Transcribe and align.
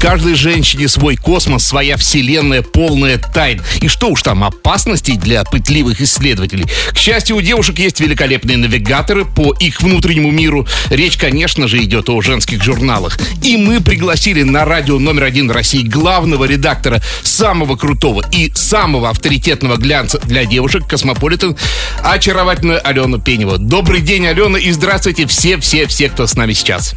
Каждой 0.00 0.34
женщине 0.34 0.88
свой 0.88 1.16
космос, 1.16 1.64
своя 1.64 1.96
вселенная, 1.96 2.62
полная 2.62 3.18
тайн. 3.18 3.62
И 3.80 3.88
что 3.88 4.08
уж 4.08 4.22
там, 4.22 4.44
опасностей 4.44 5.16
для 5.16 5.42
пытливых 5.44 6.00
исследователей. 6.00 6.66
К 6.92 6.98
счастью, 6.98 7.36
у 7.36 7.40
девушек 7.40 7.78
есть 7.78 8.00
великолепные 8.00 8.56
навигаторы 8.56 9.24
по 9.24 9.54
их 9.54 9.80
внутреннему 9.80 10.30
миру. 10.30 10.66
Речь, 10.90 11.16
конечно 11.16 11.66
же, 11.66 11.82
идет 11.82 12.08
о 12.08 12.20
женских 12.20 12.62
журналах. 12.62 13.18
И 13.42 13.56
мы 13.56 13.80
пригласили 13.80 14.42
на 14.42 14.64
радио 14.64 14.98
номер 14.98 15.24
один 15.24 15.50
России 15.50 15.82
главного 15.82 16.44
редактора 16.44 17.00
самого 17.22 17.76
крутого 17.76 18.24
и 18.30 18.52
самого 18.54 19.10
авторитетного 19.10 19.76
глянца 19.76 20.18
для 20.18 20.44
девушек 20.44 20.86
«Космополитен» 20.88 21.56
очаровательную 22.02 22.86
Алену 22.86 23.20
Пенева. 23.20 23.58
Добрый 23.58 24.00
день, 24.00 24.26
Алена, 24.26 24.58
и 24.58 24.70
здравствуйте 24.70 25.26
все-все-все, 25.26 26.08
кто 26.08 26.26
с 26.26 26.34
нами 26.34 26.52
сейчас. 26.52 26.94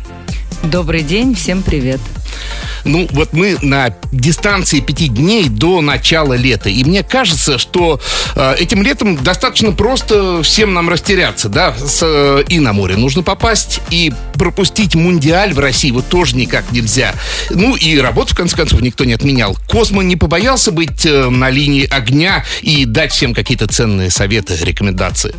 Добрый 0.63 1.03
день, 1.03 1.35
всем 1.35 1.63
привет. 1.63 2.01
Ну, 2.83 3.07
вот 3.11 3.31
мы 3.31 3.57
на 3.61 3.95
дистанции 4.11 4.81
пяти 4.81 5.07
дней 5.07 5.47
до 5.47 5.79
начала 5.79 6.33
лета. 6.33 6.69
И 6.69 6.83
мне 6.83 7.01
кажется, 7.01 7.57
что 7.57 7.99
э, 8.35 8.55
этим 8.59 8.83
летом 8.83 9.15
достаточно 9.15 9.71
просто 9.71 10.43
всем 10.43 10.73
нам 10.73 10.89
растеряться, 10.89 11.47
да, 11.49 11.73
с, 11.73 12.01
э, 12.03 12.43
и 12.49 12.59
на 12.59 12.73
море 12.73 12.97
нужно 12.97 13.23
попасть, 13.23 13.79
и 13.89 14.13
пропустить 14.33 14.95
мундиаль 14.95 15.53
в 15.53 15.59
России 15.59 15.91
вот 15.91 16.07
тоже 16.07 16.35
никак 16.35 16.71
нельзя. 16.71 17.13
Ну, 17.49 17.75
и 17.75 17.97
работу, 17.97 18.33
в 18.33 18.37
конце 18.37 18.55
концов, 18.55 18.81
никто 18.81 19.05
не 19.05 19.13
отменял. 19.13 19.57
Космо 19.67 20.03
не 20.03 20.17
побоялся 20.17 20.71
быть 20.71 21.05
э, 21.05 21.29
на 21.29 21.49
линии 21.49 21.87
огня 21.89 22.43
и 22.61 22.83
дать 22.85 23.13
всем 23.13 23.33
какие-то 23.33 23.67
ценные 23.67 24.09
советы, 24.09 24.57
рекомендации. 24.61 25.33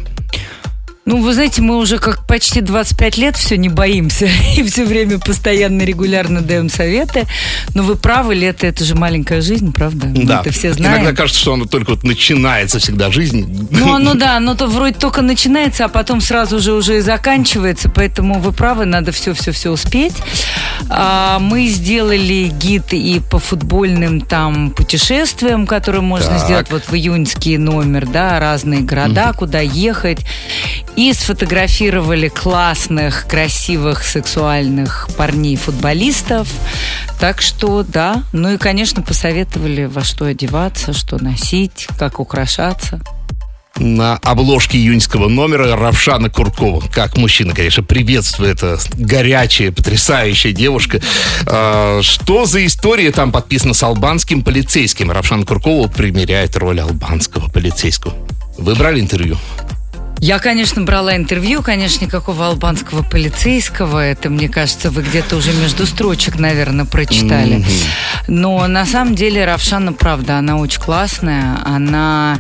Ну, 1.07 1.23
вы 1.23 1.33
знаете, 1.33 1.63
мы 1.63 1.79
уже 1.79 1.99
как 1.99 2.27
почти 2.27 2.61
25 2.61 3.17
лет 3.17 3.37
все 3.37 3.57
не 3.57 3.71
боимся 3.71 4.29
и 4.57 4.63
все 4.63 4.85
время 4.85 5.19
постоянно 5.19 5.83
регулярно 5.83 6.43
даем 6.43 6.69
советы. 6.69 7.27
Но 7.75 7.83
вы 7.83 7.97
правы, 7.97 8.35
лето 8.35 8.67
это 8.67 8.85
же 8.85 8.95
маленькая 8.95 9.41
жизнь, 9.41 9.73
правда? 9.73 10.07
Мы 10.07 10.25
да. 10.25 10.41
это 10.41 10.51
все 10.53 10.75
знаем. 10.75 10.97
Иногда 10.97 11.17
кажется, 11.17 11.41
что 11.41 11.55
оно 11.55 11.65
только 11.65 11.91
вот 11.91 12.05
начинается 12.05 12.79
всегда 12.79 13.11
жизнь. 13.11 13.69
Ну, 13.71 13.95
оно 13.95 14.15
да, 14.15 14.37
оно 14.37 14.55
то 14.55 14.67
вроде 14.67 14.95
только 14.95 15.23
начинается, 15.23 15.87
а 15.87 15.89
потом 15.89 16.21
сразу 16.21 16.61
же 16.61 16.75
уже 16.75 16.99
и 16.99 17.01
заканчивается. 17.01 17.89
Поэтому 17.89 18.39
вы 18.39 18.53
правы, 18.53 18.85
надо 18.85 19.11
все-все-все 19.11 19.71
успеть. 19.71 20.15
А, 20.91 21.39
мы 21.39 21.67
сделали 21.67 22.53
гид 22.61 22.93
и 22.93 23.21
по 23.31 23.39
футбольным 23.39 24.21
там 24.21 24.71
путешествиям, 24.71 25.67
которые 25.67 26.03
можно 26.03 26.31
Так. 26.31 26.45
сделать 26.45 26.71
вот 26.71 26.85
в 26.89 26.95
июньский 26.95 27.57
номер, 27.57 28.07
да, 28.07 28.39
разные 28.39 28.81
города, 28.81 29.33
куда 29.33 29.61
ехать. 29.61 30.21
И 31.01 31.15
сфотографировали 31.15 32.29
классных, 32.29 33.27
красивых, 33.27 34.05
сексуальных 34.05 35.09
парней-футболистов. 35.17 36.47
Так 37.19 37.41
что, 37.41 37.83
да. 37.83 38.23
Ну 38.35 38.53
и, 38.53 38.59
конечно, 38.59 39.01
посоветовали, 39.01 39.87
во 39.87 40.05
что 40.05 40.27
одеваться, 40.27 40.93
что 40.93 41.17
носить, 41.17 41.89
как 41.99 42.21
украшаться. 42.21 43.01
на 43.79 44.17
обложке 44.17 44.77
июньского 44.77 45.31
номера 45.31 45.75
Равшана 45.75 46.29
Куркова. 46.29 46.83
Как 46.93 47.17
мужчина, 47.17 47.55
конечно, 47.55 47.83
приветствует. 47.83 48.63
Это 48.63 48.79
горячая, 48.93 49.73
потрясающая 49.73 50.53
девушка. 50.53 51.01
А, 51.47 52.03
Что 52.03 52.45
за 52.45 52.67
история 52.67 53.11
там 53.11 53.33
подписана 53.33 53.73
с 53.73 53.83
албанским 53.83 54.43
полицейским? 54.43 55.11
Равшан 55.11 55.45
Куркова 55.45 55.89
примеряет 55.89 56.59
роль 56.59 56.79
албанского 56.79 57.49
полицейского. 57.49 58.13
Вы 58.59 58.75
брали 58.75 59.01
интервью? 59.01 59.39
Я, 60.23 60.39
конечно, 60.39 60.83
брала 60.83 61.17
интервью, 61.17 61.63
конечно, 61.63 62.05
никакого 62.05 62.47
албанского 62.47 63.03
полицейского. 63.03 64.05
Это, 64.05 64.29
мне 64.29 64.51
кажется, 64.51 64.91
вы 64.91 65.03
где-то 65.03 65.37
уже 65.37 65.53
между 65.55 65.87
строчек, 65.87 66.39
наверное, 66.39 66.85
прочитали. 66.85 67.65
Но 68.29 68.67
на 68.67 68.85
самом 68.85 69.15
деле 69.15 69.47
Равшана, 69.47 69.95
правда, 69.95 70.37
она 70.37 70.59
очень 70.59 70.81
классная. 70.81 71.59
Она 71.65 72.39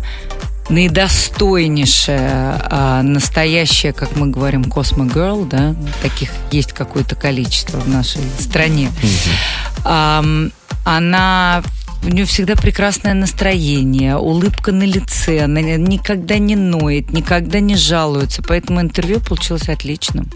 наидостойнейшая, 0.69 2.63
а, 2.71 3.03
настоящая, 3.03 3.93
как 3.93 4.15
мы 4.15 4.29
говорим, 4.29 4.65
космо-герл, 4.65 5.45
да, 5.45 5.75
таких 6.03 6.31
есть 6.53 6.73
какое-то 6.73 7.17
количество 7.17 7.79
в 7.79 7.89
нашей 7.89 8.23
стране. 8.39 8.91
Она 10.85 11.63
у 12.03 12.09
нее 12.09 12.25
всегда 12.25 12.57
прекрасное 12.57 13.15
настроение, 13.15 14.17
улыбка 14.17 14.73
на 14.73 14.85
лице, 14.85 15.45
она 15.45 15.61
никогда 15.61 16.39
не 16.39 16.57
ноет, 16.57 17.13
никогда 17.13 17.61
не 17.61 17.77
жалуется, 17.77 18.43
поэтому 18.43 18.81
интервью 18.81 19.21
получилось 19.21 19.69
отличным. 19.69 20.31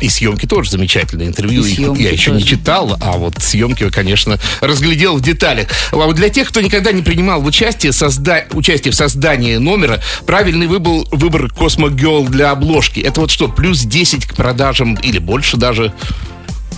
И 0.00 0.08
съемки 0.08 0.46
тоже 0.46 0.70
замечательные. 0.70 1.28
Интервью 1.28 1.64
И 1.64 2.02
я 2.02 2.10
еще 2.10 2.32
тоже. 2.32 2.42
не 2.42 2.44
читал, 2.44 2.96
а 3.00 3.12
вот 3.12 3.42
съемки, 3.42 3.88
конечно, 3.90 4.38
разглядел 4.60 5.16
в 5.16 5.22
деталях. 5.22 5.68
А 5.90 5.96
вот 5.96 6.16
для 6.16 6.28
тех, 6.28 6.48
кто 6.48 6.60
никогда 6.60 6.92
не 6.92 7.02
принимал 7.02 7.44
участие, 7.44 7.92
созда... 7.92 8.44
участие 8.52 8.92
в 8.92 8.94
создании 8.94 9.56
номера, 9.56 10.02
правильный 10.26 10.66
выбор, 10.66 11.06
выбор 11.12 11.50
Космогел 11.50 12.24
для 12.26 12.50
обложки. 12.50 13.00
Это 13.00 13.22
вот 13.22 13.30
что, 13.30 13.48
плюс 13.48 13.82
10 13.82 14.26
к 14.26 14.34
продажам 14.34 14.96
или 14.96 15.18
больше 15.18 15.56
даже? 15.56 15.94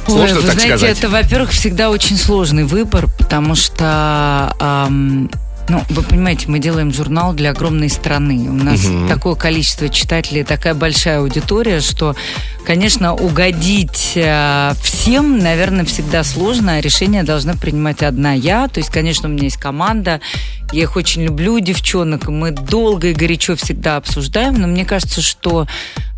Сложно 0.08 0.36
Ой, 0.36 0.42
вы 0.42 0.46
так 0.46 0.54
знаете, 0.54 0.78
сказать. 0.78 0.98
это, 0.98 1.08
во-первых, 1.08 1.50
всегда 1.50 1.90
очень 1.90 2.16
сложный 2.16 2.64
выбор, 2.64 3.08
потому 3.18 3.54
что, 3.54 4.54
ам, 4.58 5.30
ну, 5.68 5.82
вы 5.90 6.02
понимаете, 6.02 6.46
мы 6.48 6.58
делаем 6.60 6.92
журнал 6.92 7.34
для 7.34 7.50
огромной 7.50 7.90
страны. 7.90 8.48
У 8.48 8.54
нас 8.54 8.80
такое 9.08 9.34
количество 9.34 9.88
читателей, 9.90 10.44
такая 10.44 10.74
большая 10.74 11.20
аудитория, 11.20 11.80
что, 11.80 12.16
конечно, 12.64 13.14
угодить 13.14 14.12
э, 14.14 14.72
всем, 14.82 15.38
наверное, 15.38 15.84
всегда 15.84 16.24
сложно, 16.24 16.80
решение 16.80 17.22
должна 17.22 17.54
принимать 17.54 18.02
одна 18.02 18.32
я. 18.32 18.68
То 18.68 18.78
есть, 18.78 18.90
конечно, 18.90 19.28
у 19.28 19.32
меня 19.32 19.44
есть 19.44 19.56
команда, 19.56 20.20
я 20.72 20.82
их 20.82 20.96
очень 20.96 21.22
люблю, 21.22 21.58
девчонок, 21.60 22.28
и 22.28 22.30
мы 22.30 22.50
долго 22.50 23.08
и 23.08 23.14
горячо 23.14 23.56
всегда 23.56 23.96
обсуждаем, 23.96 24.54
но 24.54 24.66
мне 24.66 24.84
кажется, 24.84 25.22
что 25.22 25.66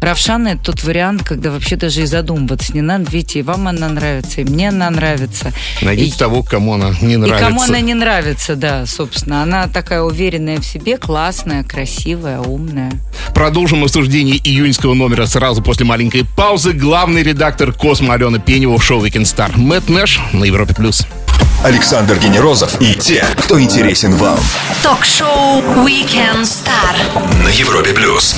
Равшана 0.01 0.49
это 0.49 0.65
тот 0.65 0.83
вариант, 0.83 1.25
когда 1.25 1.51
вообще 1.51 1.77
даже 1.77 2.03
и 2.03 2.07
задумываться 2.07 2.73
не 2.73 2.81
надо. 2.81 3.11
Видите, 3.11 3.41
и 3.41 3.43
вам 3.43 3.69
она 3.69 3.89
нравится, 3.89 4.41
и 4.41 4.45
мне 4.45 4.71
она 4.71 4.89
нравится. 4.89 5.53
Найдите 5.83 6.17
и, 6.17 6.19
того, 6.19 6.43
кому 6.43 6.75
она 6.75 6.95
не 7.03 7.15
и 7.15 7.17
нравится. 7.17 7.47
кому 7.47 7.63
она 7.63 7.81
не 7.81 7.93
нравится, 7.93 8.57
да, 8.57 8.87
собственно. 8.87 9.43
Она 9.43 9.69
такая 9.69 10.01
уверенная 10.01 10.57
в 10.57 10.65
себе, 10.65 10.97
классная, 10.97 11.65
красивая, 11.65 12.41
умная. 12.41 12.93
Продолжим 13.35 13.85
обсуждение 13.85 14.39
июньского 14.39 14.95
номера 14.95 15.27
сразу 15.27 15.63
после 15.63 15.85
маленькой 15.85 16.25
паузы. 16.37 16.73
Главный 16.73 17.23
редактор 17.23 17.73
Космо 17.73 18.15
Алена 18.15 18.39
Пенева 18.39 18.79
в 18.79 18.85
шоу 18.85 19.05
Weekend 19.05 19.25
Star. 19.25 19.57
Мэтт 19.57 19.89
Нэш 19.89 20.21
на 20.33 20.45
Европе+. 20.45 20.75
плюс. 20.75 21.07
Александр 21.63 22.19
Генерозов 22.19 22.81
и 22.81 22.95
те, 22.95 23.25
кто 23.39 23.61
интересен 23.61 24.15
вам. 24.17 24.39
Ток-шоу 24.83 25.61
Weekend 25.85 26.43
Star. 26.43 27.43
На 27.45 27.49
Европе 27.49 27.93
плюс. 27.93 28.37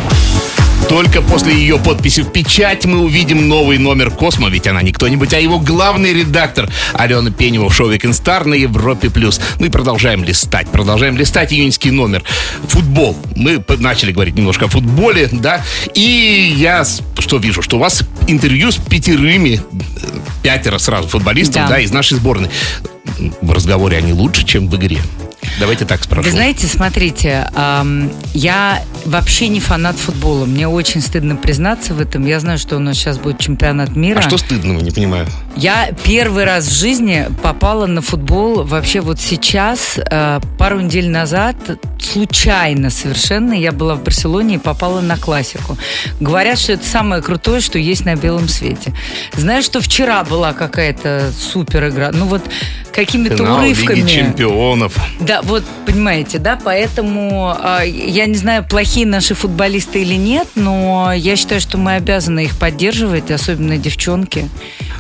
Только 0.89 1.23
после 1.23 1.55
ее 1.55 1.79
подписи 1.79 2.21
в 2.21 2.31
печать 2.31 2.85
мы 2.85 2.99
увидим 3.01 3.49
новый 3.49 3.79
номер 3.79 4.11
Космо, 4.11 4.49
ведь 4.51 4.67
она 4.67 4.83
не 4.83 4.93
кто-нибудь, 4.93 5.33
а 5.33 5.41
его 5.41 5.59
главный 5.59 6.13
редактор 6.13 6.71
Алена 6.93 7.31
Пенева 7.31 7.69
в 7.69 7.75
шоу 7.75 7.91
Weekend 7.91 8.11
Star 8.13 8.47
на 8.47 8.55
Европе+. 8.55 9.09
плюс. 9.11 9.41
Ну 9.59 9.67
и 9.67 9.71
продолжаем 9.71 10.23
листать, 10.25 10.69
продолжаем 10.69 11.17
листать 11.17 11.53
июньский 11.53 11.91
номер. 11.91 12.23
Футбол. 12.69 13.17
Мы 13.37 13.65
начали 13.79 14.13
говорить 14.13 14.37
немножко 14.37 14.67
о 14.67 14.69
футболе, 14.69 15.29
да, 15.33 15.65
и 15.95 16.55
я 16.57 16.85
что 17.19 17.39
вижу, 17.39 17.63
что 17.63 17.77
у 17.77 17.81
вас 17.81 18.03
интервью 18.27 18.71
с 18.71 18.77
пятерыми, 18.77 19.61
э, 19.61 20.07
пятеро 20.43 20.79
сразу 20.79 21.09
футболистов, 21.09 21.63
Да. 21.63 21.69
да, 21.69 21.81
из 21.81 21.93
нашей 21.93 22.19
сборной. 22.19 22.51
В 23.41 23.53
разговоре 23.53 23.99
они 23.99 24.13
лучше, 24.13 24.45
чем 24.45 24.69
в 24.69 24.77
игре. 24.77 24.99
Давайте 25.61 25.85
так 25.85 26.03
спрошу. 26.03 26.25
Вы 26.25 26.31
знаете, 26.31 26.67
смотрите, 26.67 27.49
ам, 27.55 28.11
я 28.35 28.83
вообще 29.05 29.49
не 29.49 29.61
фанат 29.61 29.97
футбола. 29.97 30.47
Мне 30.47 30.67
очень 30.69 31.01
стыдно 31.01 31.37
признаться 31.37 31.95
в 31.95 32.01
этом. 32.01 32.27
Я 32.27 32.41
знаю, 32.41 32.59
что 32.59 32.77
у 32.77 32.79
нас 32.79 32.97
сейчас 32.97 33.19
будет 33.19 33.39
чемпионат 33.39 33.95
мира. 33.97 34.19
а 34.19 34.23
что 34.23 34.39
стыдного, 34.39 34.81
не 34.81 34.91
понимаю? 34.91 35.27
Я 35.57 35.91
первый 36.05 36.45
раз 36.45 36.67
в 36.67 36.73
жизни 36.73 37.27
попала 37.43 37.87
на 37.87 38.01
футбол 38.01 38.65
вообще 38.65 39.01
вот 39.01 39.21
сейчас, 39.21 39.99
э, 39.99 40.41
пару 40.59 40.81
недель 40.81 41.11
назад, 41.11 41.57
случайно 42.01 42.91
совершенно. 42.91 43.53
Я 43.53 43.73
была 43.73 43.95
в 43.95 44.03
Барселоне 44.03 44.57
и 44.57 44.59
попала 44.59 45.01
на 45.01 45.17
классику. 45.17 45.77
Говорят, 46.21 46.59
что 46.59 46.73
это 46.73 46.87
самое 46.87 47.23
крутое, 47.23 47.61
что 47.61 47.79
есть 47.79 48.05
на 48.05 48.17
белом 48.17 48.49
свете. 48.49 48.95
Знаю, 49.37 49.63
что 49.63 49.81
вчера 49.81 50.25
была 50.25 50.53
какая-то 50.53 51.31
супер 51.39 51.89
игра. 51.89 52.11
Ну 52.13 52.27
вот 52.27 52.43
какими-то 52.93 53.37
Финал 53.37 53.59
урывками. 53.61 53.97
Лиги 54.01 54.09
чемпионов. 54.09 54.97
Да, 55.21 55.42
вот 55.43 55.65
понимаете, 55.87 56.39
да, 56.39 56.59
поэтому 56.63 57.57
э, 57.59 57.89
я 57.89 58.27
не 58.27 58.37
знаю, 58.37 58.65
плохие 58.65 59.07
наши 59.07 59.35
футболисты 59.35 60.03
или 60.03 60.15
нет, 60.15 60.49
но 60.55 61.13
я 61.13 61.37
считаю, 61.37 61.61
что 61.61 61.79
мы 61.79 61.95
обязаны 61.95 62.45
их 62.45 62.57
поддерживать, 62.57 63.31
особенно 63.31 63.77
девчонки. 63.77 64.49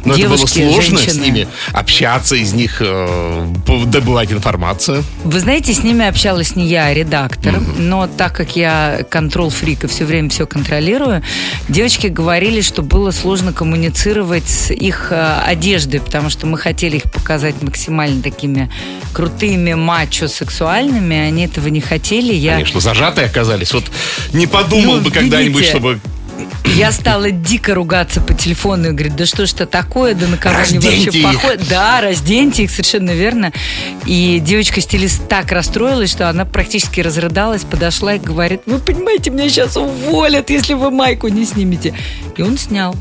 Но 0.04 0.14
девушки, 0.14 0.58
это 0.58 0.68
было 0.68 0.72
сложно 0.72 0.98
женщины. 0.98 1.22
с 1.22 1.26
ними 1.26 1.48
общаться, 1.72 2.34
из 2.34 2.52
них 2.52 2.78
э, 2.80 3.46
добывать 3.86 4.32
информацию. 4.32 5.04
Вы 5.24 5.38
знаете, 5.40 5.72
с 5.72 5.82
ними 5.84 6.04
общалась 6.06 6.56
не 6.56 6.66
я, 6.66 6.86
а 6.86 6.94
редактор. 6.94 7.54
Mm-hmm. 7.54 7.80
Но 7.80 8.08
так 8.08 8.34
как 8.34 8.56
я 8.56 9.04
контрол-фрик 9.08 9.84
и 9.84 9.86
все 9.86 10.04
время 10.04 10.28
все 10.30 10.46
контролирую, 10.46 11.22
девочки 11.68 12.08
говорили, 12.08 12.60
что 12.62 12.82
было 12.82 13.12
сложно 13.12 13.52
коммуницировать 13.52 14.48
с 14.48 14.72
их 14.72 15.12
э, 15.12 15.40
одеждой, 15.46 16.00
потому 16.00 16.30
что 16.30 16.46
мы 16.46 16.58
хотели 16.58 16.96
их 16.96 17.04
показать 17.04 17.62
максимально 17.62 18.22
такими 18.22 18.70
крутыми, 19.12 19.74
мачо-сексуальными. 20.32 21.16
Они 21.16 21.44
этого 21.44 21.68
не 21.68 21.80
хотели. 21.80 22.32
Я... 22.34 22.54
Конечно, 22.54 22.80
зажатые 22.80 23.26
оказались. 23.26 23.72
Вот 23.72 23.84
не 24.32 24.46
подумал 24.46 24.96
Ну, 24.96 25.00
бы 25.02 25.10
когда-нибудь, 25.10 25.64
чтобы 25.64 26.00
Я 26.74 26.90
стала 26.92 27.30
дико 27.30 27.74
ругаться 27.74 28.20
по 28.20 28.32
телефону 28.32 28.88
и 28.88 28.92
говорит, 28.92 29.14
да 29.16 29.26
что 29.26 29.46
ж 29.46 29.52
это 29.52 29.66
такое, 29.66 30.14
да 30.14 30.26
на 30.26 30.38
кого 30.38 30.56
они 30.56 30.78
вообще 30.78 31.22
походят. 31.22 31.68
Да, 31.68 32.00
разденьте 32.00 32.64
их, 32.64 32.70
совершенно 32.70 33.10
верно. 33.10 33.52
И 34.06 34.40
девочка-стилист 34.40 35.28
так 35.28 35.52
расстроилась, 35.52 36.10
что 36.10 36.30
она 36.30 36.44
практически 36.44 37.00
разрыдалась, 37.00 37.64
подошла 37.64 38.14
и 38.14 38.18
говорит, 38.18 38.62
вы 38.66 38.78
понимаете, 38.78 39.30
меня 39.30 39.48
сейчас 39.48 39.76
уволят, 39.76 40.50
если 40.50 40.74
вы 40.74 40.90
майку 40.90 41.28
не 41.28 41.44
снимете. 41.44 41.94
И 42.36 42.42
он 42.42 42.56
снял. 42.56 42.96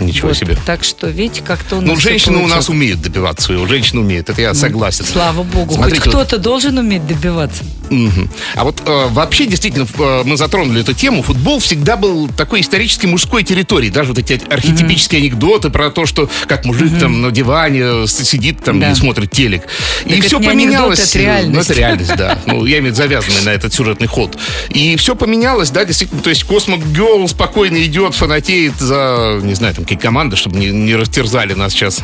Ничего 0.00 0.28
Вот. 0.28 0.36
себе. 0.36 0.56
Так 0.66 0.84
что, 0.84 1.08
видите, 1.08 1.42
как-то 1.42 1.76
у 1.76 1.80
нас 1.80 1.88
Ну, 1.88 1.96
женщины 2.00 2.38
у 2.38 2.46
нас 2.46 2.68
умеют 2.68 3.00
добиваться 3.02 3.46
своего. 3.46 3.66
Женщины 3.66 4.00
умеют, 4.00 4.28
это 4.28 4.40
я 4.40 4.54
согласен. 4.54 5.04
Слава 5.04 5.42
богу, 5.42 5.74
Смотрите, 5.74 6.00
хоть 6.00 6.10
кто-то 6.10 6.38
должен 6.38 6.78
уметь 6.78 7.06
добиваться. 7.06 7.64
Мгм. 7.90 8.28
А 8.56 8.64
вот 8.64 8.82
э, 8.84 9.06
вообще, 9.10 9.46
действительно, 9.46 9.86
э, 9.98 10.22
мы 10.24 10.36
затронули 10.36 10.80
эту 10.80 10.92
тему. 10.92 11.22
Футбол 11.22 11.60
всегда 11.60 11.96
был 11.96 12.28
такой 12.28 12.60
исторически 12.60 13.06
мужской 13.06 13.44
территорией. 13.44 13.92
Даже 13.92 14.10
вот 14.10 14.18
эти 14.18 14.40
архетипические 14.50 15.20
анекдоты 15.20 15.70
про 15.70 15.90
то, 15.90 16.04
что 16.04 16.28
как 16.48 16.64
мужик 16.64 16.98
там 16.98 17.22
на 17.22 17.30
диване 17.30 18.06
с- 18.06 18.24
сидит 18.24 18.62
там 18.64 18.80
Да. 18.80 18.90
и 18.90 18.94
смотрит 18.94 19.30
телек. 19.30 19.62
и 20.04 20.14
это 20.14 20.26
все 20.26 20.40
поменялось. 20.40 20.98
анекдот, 20.98 21.08
это 21.08 21.18
реальность. 21.18 21.54
Ну, 21.54 21.60
это 21.60 21.72
реальность, 21.74 22.16
да. 22.16 22.38
Ну, 22.46 22.64
я 22.66 22.78
имею 22.78 22.82
в 22.82 22.86
виду 22.86 22.96
завязанный 22.96 23.42
на 23.44 23.50
этот 23.50 23.72
сюжетный 23.72 24.08
ход. 24.08 24.36
И 24.70 24.96
все 24.96 25.14
поменялось, 25.14 25.70
да, 25.70 25.84
действительно. 25.84 26.20
То 26.22 26.30
есть 26.30 26.42
Космо 26.44 26.78
Герл 26.78 27.28
спокойно 27.28 27.82
идет, 27.84 28.14
фанатеет 28.14 28.76
за, 28.80 29.38
не 29.42 29.54
знаю, 29.54 29.74
там, 29.74 29.84
какие 29.86 29.98
команды, 30.00 30.34
чтобы 30.34 30.58
не, 30.58 30.70
не 30.70 30.96
растерзали 30.96 31.54
нас 31.54 31.72
сейчас. 31.72 32.02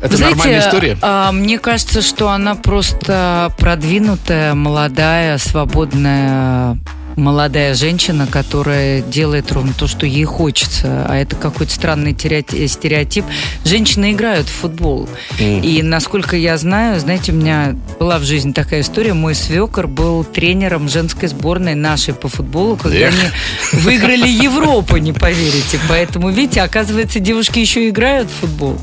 Это 0.00 0.10
Вы 0.12 0.16
знаете, 0.16 0.36
нормальная 0.36 0.60
история? 0.60 0.98
а, 1.02 1.32
мне 1.32 1.58
кажется, 1.58 2.02
что 2.02 2.28
она 2.28 2.54
просто 2.54 3.52
продвинутая, 3.58 4.54
молодая, 4.54 5.38
свободная 5.38 6.78
молодая 7.18 7.74
женщина, 7.74 8.26
которая 8.26 9.02
делает 9.02 9.52
ровно 9.52 9.72
то, 9.76 9.86
что 9.86 10.06
ей 10.06 10.24
хочется. 10.24 11.06
А 11.08 11.16
это 11.16 11.36
какой-то 11.36 11.72
странный 11.72 12.12
тереоти- 12.12 12.66
стереотип. 12.66 13.24
Женщины 13.64 14.12
играют 14.12 14.48
в 14.48 14.52
футбол. 14.52 15.08
И 15.38 15.82
насколько 15.82 16.36
я 16.36 16.56
знаю, 16.56 17.00
знаете, 17.00 17.32
у 17.32 17.34
меня 17.34 17.76
была 17.98 18.18
в 18.18 18.24
жизни 18.24 18.52
такая 18.52 18.80
история. 18.80 19.14
Мой 19.14 19.34
свекор 19.34 19.86
был 19.86 20.24
тренером 20.24 20.88
женской 20.88 21.28
сборной 21.28 21.74
нашей 21.74 22.14
по 22.14 22.28
футболу, 22.28 22.76
когда 22.76 22.96
Эх. 22.98 23.14
они 23.14 23.80
выиграли 23.82 24.28
Европу, 24.28 24.96
не 24.96 25.12
поверите. 25.12 25.78
Поэтому, 25.88 26.30
видите, 26.30 26.62
оказывается, 26.62 27.20
девушки 27.20 27.58
еще 27.58 27.88
играют 27.88 28.28
в 28.28 28.40
футбол. 28.40 28.78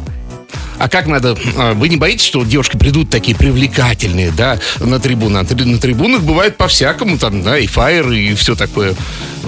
А 0.77 0.89
как 0.89 1.07
надо? 1.07 1.37
а, 1.57 1.73
Вы 1.73 1.89
не 1.89 1.97
боитесь, 1.97 2.25
что 2.25 2.43
девушки 2.43 2.77
придут 2.77 3.09
такие 3.09 3.35
привлекательные, 3.37 4.31
да, 4.31 4.59
на 4.79 4.99
трибуны? 4.99 5.43
Три- 5.45 5.65
На 5.65 5.77
трибунах 5.79 6.21
бывает 6.21 6.57
по-всякому, 6.57 7.17
там, 7.17 7.41
да, 7.43 7.57
и 7.57 7.67
фаер, 7.67 8.11
и 8.11 8.33
все 8.35 8.55
такое. 8.55 8.95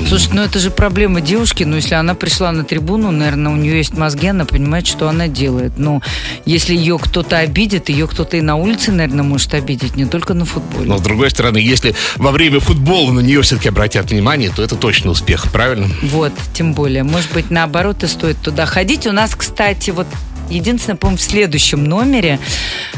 Слушай, 0.07 0.29
ну 0.33 0.41
это 0.44 0.59
же 0.59 0.69
проблема 0.69 1.21
девушки. 1.21 1.63
Ну, 1.63 1.75
если 1.77 1.95
она 1.95 2.13
пришла 2.13 2.51
на 2.51 2.63
трибуну, 2.63 3.12
наверное, 3.12 3.51
у 3.51 3.56
нее 3.56 3.77
есть 3.77 3.94
мозги, 3.97 4.27
она 4.27 4.45
понимает, 4.45 4.85
что 4.88 5.09
она 5.09 5.27
делает. 5.27 5.74
Но 5.77 6.01
если 6.45 6.75
ее 6.75 7.00
кто-то 7.00 7.38
обидит, 7.39 7.89
ее 7.89 8.07
кто-то 8.07 8.38
и 8.38 8.41
на 8.41 8.56
улице, 8.56 8.91
наверное, 8.91 9.23
может 9.23 9.53
обидеть, 9.53 9.95
не 9.95 10.06
только 10.06 10.33
на 10.33 10.45
футболе. 10.45 10.88
Но, 10.88 10.97
с 10.97 11.01
другой 11.01 11.31
стороны, 11.31 11.57
если 11.57 11.95
во 12.18 12.31
время 12.31 12.59
футбола 12.59 13.12
на 13.12 13.19
нее 13.21 13.41
все-таки 13.41 13.69
обратят 13.69 14.12
внимание, 14.12 14.51
то 14.56 14.62
это 14.62 14.75
точно 14.75 15.12
успех, 15.12 15.51
правильно? 15.51 15.89
Вот, 16.03 16.31
тем 16.53 16.73
более. 16.73 17.03
Может 17.03 17.31
быть, 17.33 17.50
наоборот, 17.50 18.03
и 18.03 18.07
стоит 18.07 18.38
туда 18.41 18.65
ходить. 18.68 19.07
У 19.07 19.12
нас, 19.12 19.35
кстати, 19.35 19.89
вот 19.89 20.07
единственное, 20.49 20.97
по-моему, 20.97 21.17
в 21.17 21.21
следующем 21.21 21.83
номере 21.83 22.39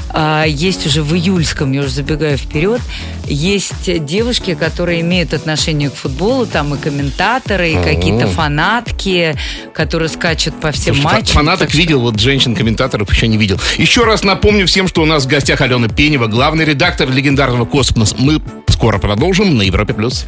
а, 0.10 0.44
есть 0.46 0.88
уже 0.88 1.04
в 1.04 1.14
июльском, 1.14 1.72
я 1.72 1.82
уже 1.82 1.90
забегаю 1.90 2.38
вперед, 2.38 2.82
есть 3.26 4.06
девушки, 4.06 4.56
которые 4.56 5.02
имеют 5.02 5.34
отношение 5.34 5.90
к 5.90 5.96
футболу, 5.96 6.46
там 6.46 6.74
и 6.74 6.78
комментаторы, 6.78 7.72
и 7.72 7.76
какие-то 7.76 8.28
фанатки, 8.28 9.36
которые 9.74 10.10
скачут 10.10 10.60
по 10.60 10.72
всем 10.72 10.96
Слушай, 10.96 11.14
матчам. 11.14 11.36
фанаток 11.36 11.74
видел, 11.74 12.02
вот 12.02 12.20
женщин-комментаторов 12.20 13.12
еще 13.12 13.28
не 13.28 13.38
видел. 13.38 13.60
Еще 13.78 14.04
раз 14.04 14.24
напомню 14.24 14.66
всем, 14.66 14.88
что 14.88 15.02
у 15.02 15.06
нас 15.06 15.26
в 15.26 15.28
гостях 15.28 15.62
Алена 15.62 15.88
Пенева, 15.88 16.28
главный 16.28 16.66
редактор 16.66 17.10
легендарного 17.10 17.66
«Космос». 17.66 18.16
Мы 18.18 18.42
скоро 18.68 18.98
продолжим 18.98 19.58
на 19.58 19.62
Европе+. 19.62 19.94
плюс. 19.94 20.26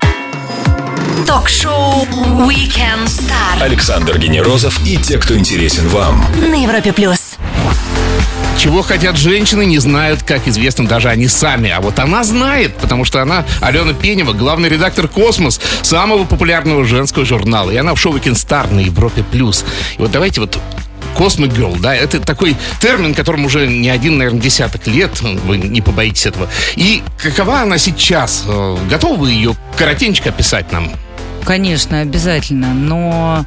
Ток-шоу 1.28 2.06
Weekend 2.48 3.06
Star 3.06 3.62
Александр 3.62 4.18
Генерозов 4.18 4.80
и 4.86 4.98
те, 4.98 5.18
кто 5.18 5.38
интересен 5.38 5.88
вам. 5.90 6.26
на 6.50 6.56
Европе 6.56 6.94
плюс. 6.94 7.36
Чего 8.58 8.82
хотят 8.84 9.18
женщины, 9.18 9.66
не 9.66 9.80
знают, 9.80 10.24
как 10.24 10.48
известно, 10.48 10.86
даже 10.88 11.10
они 11.10 11.28
сами. 11.28 11.70
А 11.70 11.82
вот 11.82 11.98
она 12.00 12.24
знает, 12.24 12.76
потому 12.78 13.06
что 13.06 13.22
она, 13.22 13.46
Алена 13.60 13.94
Пенева, 13.94 14.34
главный 14.34 14.70
редактор 14.70 15.08
«Космос», 15.08 15.60
самого 15.82 16.26
популярного 16.26 16.86
женского 16.86 17.26
журнала. 17.26 17.72
И 17.72 17.78
она 17.78 17.96
в 17.96 18.00
шоу 18.00 18.16
«Weekend 18.16 18.34
Star» 18.36 18.72
на 18.72 18.80
Европе+. 18.80 19.24
плюс. 19.24 19.66
И 19.98 20.02
вот 20.02 20.12
давайте 20.12 20.42
вот 20.42 20.60
Girl, 21.18 21.80
да, 21.80 21.96
это 21.96 22.20
такой 22.20 22.56
термин, 22.80 23.14
которому 23.14 23.48
уже 23.48 23.68
не 23.68 23.90
один, 23.90 24.18
наверное, 24.18 24.42
десяток 24.42 24.88
лет, 24.88 25.22
вы 25.22 25.58
не 25.58 25.82
побоитесь 25.82 26.26
этого. 26.26 26.50
И 26.76 27.04
какова 27.22 27.62
она 27.62 27.78
сейчас? 27.78 28.44
Э, 28.48 28.78
Готовы 28.90 29.18
вы 29.18 29.32
ее 29.32 29.56
коротенько 29.78 30.30
описать 30.30 30.72
нам? 30.72 30.92
Конечно, 31.44 32.02
обязательно. 32.02 32.74
Но 32.74 33.46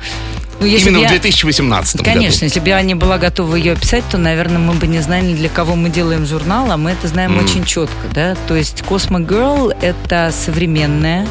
ну, 0.61 0.67
если 0.67 0.89
Именно 0.89 1.01
бы 1.01 1.09
в 1.09 1.13
я- 1.13 1.19
2018 1.21 1.97
году. 1.97 2.05
Конечно, 2.05 2.45
если 2.45 2.61
бы 2.61 2.69
я 2.69 2.81
не 2.83 2.95
была 2.95 3.19
готова 3.19 3.57
ее 3.57 3.73
описать, 3.73 4.05
то, 4.11 4.19
наверное, 4.19 4.59
мы 4.59 4.75
бы 4.75 4.87
не 4.87 5.01
знали, 5.01 5.35
для 5.35 5.49
кого 5.49 5.75
мы 5.75 5.91
делаем 5.91 6.27
журнал, 6.27 6.71
а 6.71 6.77
мы 6.77 6.93
это 6.93 7.09
знаем 7.09 7.39
очень 7.39 7.65
четко, 7.65 8.09
да. 8.15 8.37
То 8.47 8.55
есть 8.55 8.83
Cosmo 8.89 9.27
Girl— 9.27 9.77
это 9.81 10.33
современная 10.33 11.27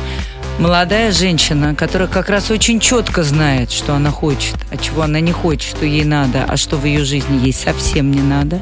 молодая 0.60 1.12
женщина, 1.12 1.76
которая 1.76 2.08
как 2.08 2.30
раз 2.30 2.52
очень 2.52 2.80
четко 2.80 3.24
знает, 3.24 3.72
что 3.72 3.96
она 3.96 4.12
хочет, 4.12 4.56
а 4.72 4.78
чего 4.78 5.02
она 5.02 5.20
не 5.20 5.32
хочет, 5.32 5.76
что 5.76 5.86
ей 5.86 6.06
надо, 6.06 6.46
а 6.48 6.58
что 6.58 6.78
в 6.78 6.86
ее 6.86 7.04
жизни 7.04 7.44
ей 7.44 7.54
совсем 7.54 8.12
не 8.12 8.22
надо. 8.22 8.62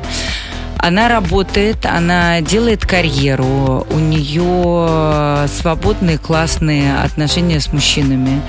Она 0.78 1.10
работает, 1.10 1.86
она 1.86 2.42
делает 2.42 2.86
карьеру, 2.86 3.86
у 3.90 4.00
нее 4.00 5.48
свободные 5.48 6.18
классные 6.18 6.98
отношения 6.98 7.60
с 7.60 7.72
мужчинами. 7.72 8.42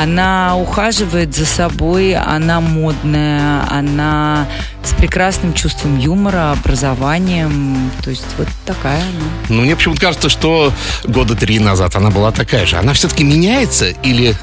Она 0.00 0.56
ухаживает 0.56 1.34
за 1.34 1.44
собой, 1.44 2.14
она 2.14 2.60
модная, 2.60 3.64
она 3.68 4.46
с 4.84 4.92
прекрасным 4.92 5.52
чувством 5.54 5.98
юмора, 5.98 6.52
образованием. 6.52 7.90
То 8.04 8.10
есть 8.10 8.24
вот 8.38 8.46
такая 8.64 9.00
она. 9.00 9.28
Ну, 9.48 9.62
мне 9.62 9.74
почему-то 9.74 10.00
кажется, 10.00 10.28
что 10.28 10.72
года 11.02 11.34
три 11.34 11.58
назад 11.58 11.96
она 11.96 12.10
была 12.10 12.30
такая 12.30 12.64
же. 12.64 12.76
Она 12.76 12.92
все-таки 12.92 13.24
меняется 13.24 13.86
или 14.04 14.36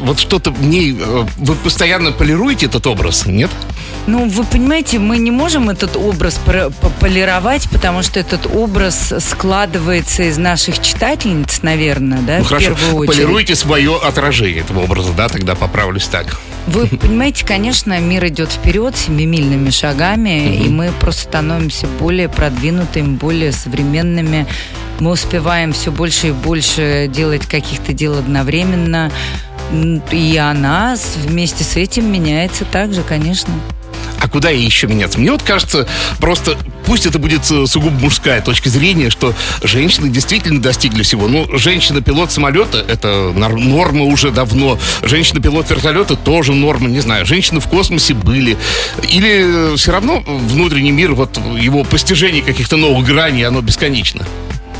вот 0.00 0.18
что-то 0.18 0.50
в 0.50 0.62
ней... 0.64 0.96
э, 0.98 1.26
Вы 1.36 1.54
постоянно 1.56 2.10
полируете 2.10 2.64
этот 2.66 2.86
образ, 2.86 3.26
нет? 3.26 3.50
Ну, 4.06 4.28
вы 4.28 4.44
понимаете, 4.44 4.98
мы 4.98 5.16
не 5.16 5.30
можем 5.30 5.70
этот 5.70 5.96
образ 5.96 6.38
полировать, 7.00 7.70
потому 7.70 8.02
что 8.02 8.20
этот 8.20 8.46
образ 8.54 9.14
складывается 9.18 10.24
из 10.24 10.36
наших 10.36 10.80
читательниц, 10.82 11.62
наверное, 11.62 12.18
да, 12.20 12.38
Ну, 12.38 12.44
в 12.44 12.48
хорошо, 12.48 12.66
первую 12.74 12.96
очередь. 12.96 13.16
полируйте 13.16 13.54
свое 13.56 13.96
отражение 13.96 14.60
этого 14.60 14.80
образа, 14.80 15.12
да, 15.16 15.28
тогда 15.30 15.54
поправлюсь 15.54 16.04
так. 16.06 16.38
Вы 16.66 16.86
понимаете, 16.86 17.46
конечно, 17.46 17.98
мир 17.98 18.26
идет 18.26 18.50
вперед 18.50 18.94
семимильными 18.96 19.70
шагами, 19.70 20.54
и 20.54 20.68
мы 20.68 20.92
просто 21.00 21.22
становимся 21.22 21.86
более 21.98 22.28
продвинутыми, 22.28 23.16
более 23.16 23.52
современными. 23.52 24.46
Мы 25.00 25.12
успеваем 25.12 25.72
все 25.72 25.90
больше 25.90 26.28
и 26.28 26.32
больше 26.32 27.08
делать 27.12 27.46
каких-то 27.46 27.92
дел 27.94 28.18
одновременно. 28.18 29.10
И 30.12 30.36
она 30.36 30.94
вместе 31.16 31.64
с 31.64 31.76
этим 31.76 32.10
меняется 32.12 32.64
также, 32.66 33.02
конечно. 33.02 33.52
А 34.24 34.28
куда 34.28 34.48
ей 34.48 34.64
еще 34.64 34.86
меняться? 34.86 35.20
Мне 35.20 35.32
вот 35.32 35.42
кажется, 35.42 35.86
просто 36.18 36.56
пусть 36.86 37.04
это 37.04 37.18
будет 37.18 37.42
э, 37.50 37.66
сугубо 37.66 38.00
мужская 38.00 38.40
точка 38.40 38.70
зрения, 38.70 39.10
что 39.10 39.34
женщины 39.62 40.08
действительно 40.08 40.62
достигли 40.62 41.02
всего. 41.02 41.28
Ну, 41.28 41.46
женщина-пилот 41.58 42.32
самолета— 42.32 42.82
это 42.88 43.34
норма 43.34 44.04
уже 44.04 44.30
давно. 44.30 44.78
Женщина-пилот 45.02 45.68
вертолета 45.68 46.16
тоже 46.16 46.54
норма, 46.54 46.88
не 46.88 47.00
знаю. 47.00 47.26
Женщины 47.26 47.60
в 47.60 47.68
космосе 47.68 48.14
были. 48.14 48.56
Или 49.10 49.76
все 49.76 49.92
равно 49.92 50.22
внутренний 50.26 50.92
мир, 50.92 51.12
вот 51.12 51.38
его 51.60 51.84
постижение 51.84 52.40
каких-то 52.40 52.78
новых 52.78 53.04
граней, 53.06 53.46
оно 53.46 53.60
бесконечно? 53.60 54.24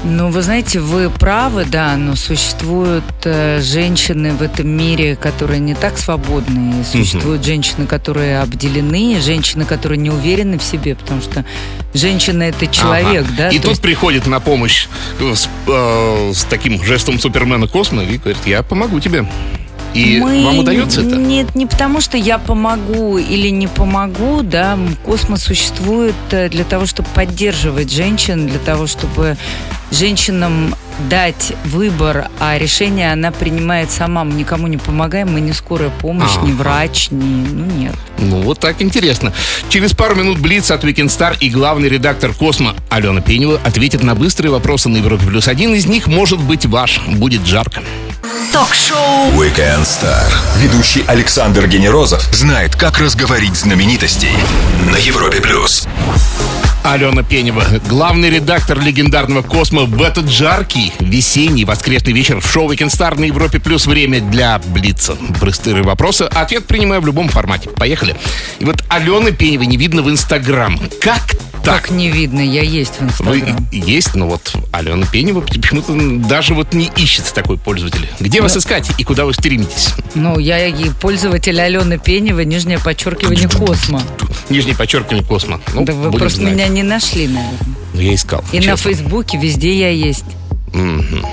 Ну, 0.04 0.28
вы 0.28 0.42
знаете, 0.42 0.80
вы 0.80 1.08
правы, 1.08 1.64
да, 1.64 1.96
но 1.96 2.14
существуют 2.14 3.04
э, 3.24 3.60
женщины 3.62 4.34
в 4.34 4.42
этом 4.42 4.68
мире, 4.68 5.16
которые 5.16 5.60
не 5.60 5.74
так 5.74 5.96
свободны. 5.96 6.84
Существуют 6.84 7.40
угу. 7.40 7.46
женщины, 7.46 7.86
которые 7.86 8.40
обделены, 8.40 9.18
женщины, 9.22 9.64
которые 9.64 9.98
не 9.98 10.10
уверены 10.10 10.58
в 10.58 10.62
себе, 10.62 10.94
потому 10.94 11.22
что 11.22 11.46
женщина 11.94 12.42
это 12.42 12.66
человек, 12.66 13.24
ага. 13.24 13.34
да. 13.38 13.48
И 13.48 13.58
тут 13.58 13.70
есть... 13.70 13.82
приходит 13.82 14.26
на 14.26 14.40
помощь 14.40 14.88
с, 15.18 15.48
э, 15.68 16.32
с 16.34 16.44
таким 16.44 16.84
жестом 16.84 17.18
Супермена 17.18 17.66
Космо 17.66 18.04
и 18.04 18.18
говорит: 18.18 18.44
Я 18.44 18.62
помогу 18.62 19.00
тебе. 19.00 19.26
И 19.94 20.18
Мы... 20.18 20.44
вам 20.44 20.58
удается 20.58 21.02
это? 21.02 21.16
Нет, 21.16 21.54
не 21.54 21.66
потому 21.66 22.00
что 22.00 22.16
я 22.18 22.38
помогу 22.38 23.16
или 23.16 23.48
не 23.48 23.68
помогу, 23.68 24.42
да. 24.42 24.76
Космос 25.04 25.44
существует 25.44 26.16
э, 26.30 26.48
для 26.48 26.64
того, 26.64 26.84
чтобы 26.84 27.08
поддерживать 27.14 27.92
женщин, 27.92 28.48
для 28.48 28.58
того, 28.58 28.86
чтобы 28.88 29.36
женщинам 29.94 30.74
дать 31.08 31.52
выбор, 31.64 32.28
а 32.38 32.58
решение 32.58 33.12
она 33.12 33.30
принимает 33.32 33.90
сама. 33.90 34.24
Мы 34.24 34.34
никому 34.34 34.66
не 34.66 34.76
помогаем, 34.76 35.32
мы 35.32 35.40
не 35.40 35.52
скорая 35.52 35.90
помощь, 35.90 36.36
а, 36.36 36.44
не 36.44 36.52
врач, 36.52 37.08
не... 37.10 37.46
Ну, 37.46 37.66
нет. 37.66 37.94
Ну, 38.18 38.42
вот 38.42 38.60
так 38.60 38.80
интересно. 38.80 39.32
Через 39.68 39.92
пару 39.92 40.14
минут 40.14 40.38
Блиц 40.38 40.70
от 40.70 40.84
Weekend 40.84 41.08
Star 41.08 41.36
и 41.38 41.50
главный 41.50 41.88
редактор 41.88 42.32
Космо 42.32 42.74
Алена 42.90 43.20
Пенева 43.20 43.60
ответит 43.64 44.02
на 44.02 44.14
быстрые 44.14 44.52
вопросы 44.52 44.88
на 44.88 44.98
Европе+. 44.98 45.26
плюс. 45.26 45.48
Один 45.48 45.74
из 45.74 45.86
них 45.86 46.06
может 46.06 46.40
быть 46.40 46.66
ваш. 46.66 47.00
Будет 47.08 47.46
жарко. 47.46 47.82
Ток-шоу 48.52 49.32
Weekend 49.32 49.82
Star. 49.82 50.32
Ведущий 50.58 51.04
Александр 51.08 51.66
Генерозов 51.66 52.22
знает, 52.32 52.76
как 52.76 52.98
разговорить 52.98 53.56
знаменитостей 53.56 54.32
на 54.90 54.96
Европе+. 54.96 55.40
плюс. 55.40 55.86
Алена 56.84 57.22
Пенева, 57.22 57.64
главный 57.88 58.28
редактор 58.28 58.78
легендарного 58.78 59.40
«Космо» 59.40 59.84
в 59.84 60.02
этот 60.02 60.28
жаркий 60.28 60.92
весенний 61.00 61.64
воскресный 61.64 62.12
вечер 62.12 62.40
в 62.40 62.46
шоу 62.46 62.70
«Weekend 62.70 62.90
Star» 62.90 63.18
на 63.18 63.24
Европе 63.24 63.58
Плюс 63.58 63.86
время 63.86 64.20
для 64.20 64.58
Блица. 64.58 65.16
Быстрые 65.40 65.82
вопросы, 65.82 66.24
ответ 66.24 66.66
принимаю 66.66 67.00
в 67.00 67.06
любом 67.06 67.28
формате. 67.28 67.70
Поехали. 67.70 68.14
И 68.58 68.66
вот 68.66 68.84
Алены 68.90 69.32
Пеневой 69.32 69.64
не 69.64 69.78
видно 69.78 70.02
в 70.02 70.10
Инстаграм. 70.10 70.78
Как 71.00 71.22
так. 71.64 71.82
Как 71.82 71.90
не 71.90 72.10
видно, 72.10 72.40
я 72.40 72.62
есть 72.62 73.00
в 73.00 73.02
Инстаграм. 73.02 73.68
Вы 73.70 73.78
есть, 73.78 74.14
но 74.14 74.28
вот 74.28 74.54
Алена 74.72 75.06
Пенева 75.06 75.40
почему-то 75.40 75.94
даже 76.28 76.54
вот 76.54 76.74
не 76.74 76.90
ищет 76.96 77.32
такой 77.32 77.58
пользователь. 77.58 78.08
Где 78.20 78.40
вас 78.40 78.56
искать 78.56 78.90
и 78.98 79.04
куда 79.04 79.24
вы 79.24 79.32
стремитесь? 79.32 79.94
Ну, 80.14 80.38
я 80.38 80.66
и 80.66 80.90
пользователь 81.00 81.60
Алены 81.60 81.98
Пенева, 81.98 82.40
нижнее 82.40 82.78
подчеркивание 82.78 83.48
Космо. 83.48 84.02
Нижнее 84.50 84.76
подчеркивание 84.76 85.24
Космо. 85.24 85.60
Ну, 85.72 85.84
да 85.84 85.92
вы 85.92 86.12
просто 86.12 86.40
знать. 86.40 86.54
меня 86.54 86.68
не 86.68 86.82
нашли, 86.82 87.28
наверное. 87.28 87.58
Ну, 87.94 88.00
я 88.00 88.14
искал. 88.14 88.44
И 88.52 88.56
честно. 88.56 88.72
на 88.72 88.76
Фейсбуке 88.76 89.38
везде 89.38 89.74
я 89.78 89.88
есть. 89.90 90.24
Угу. 90.74 91.26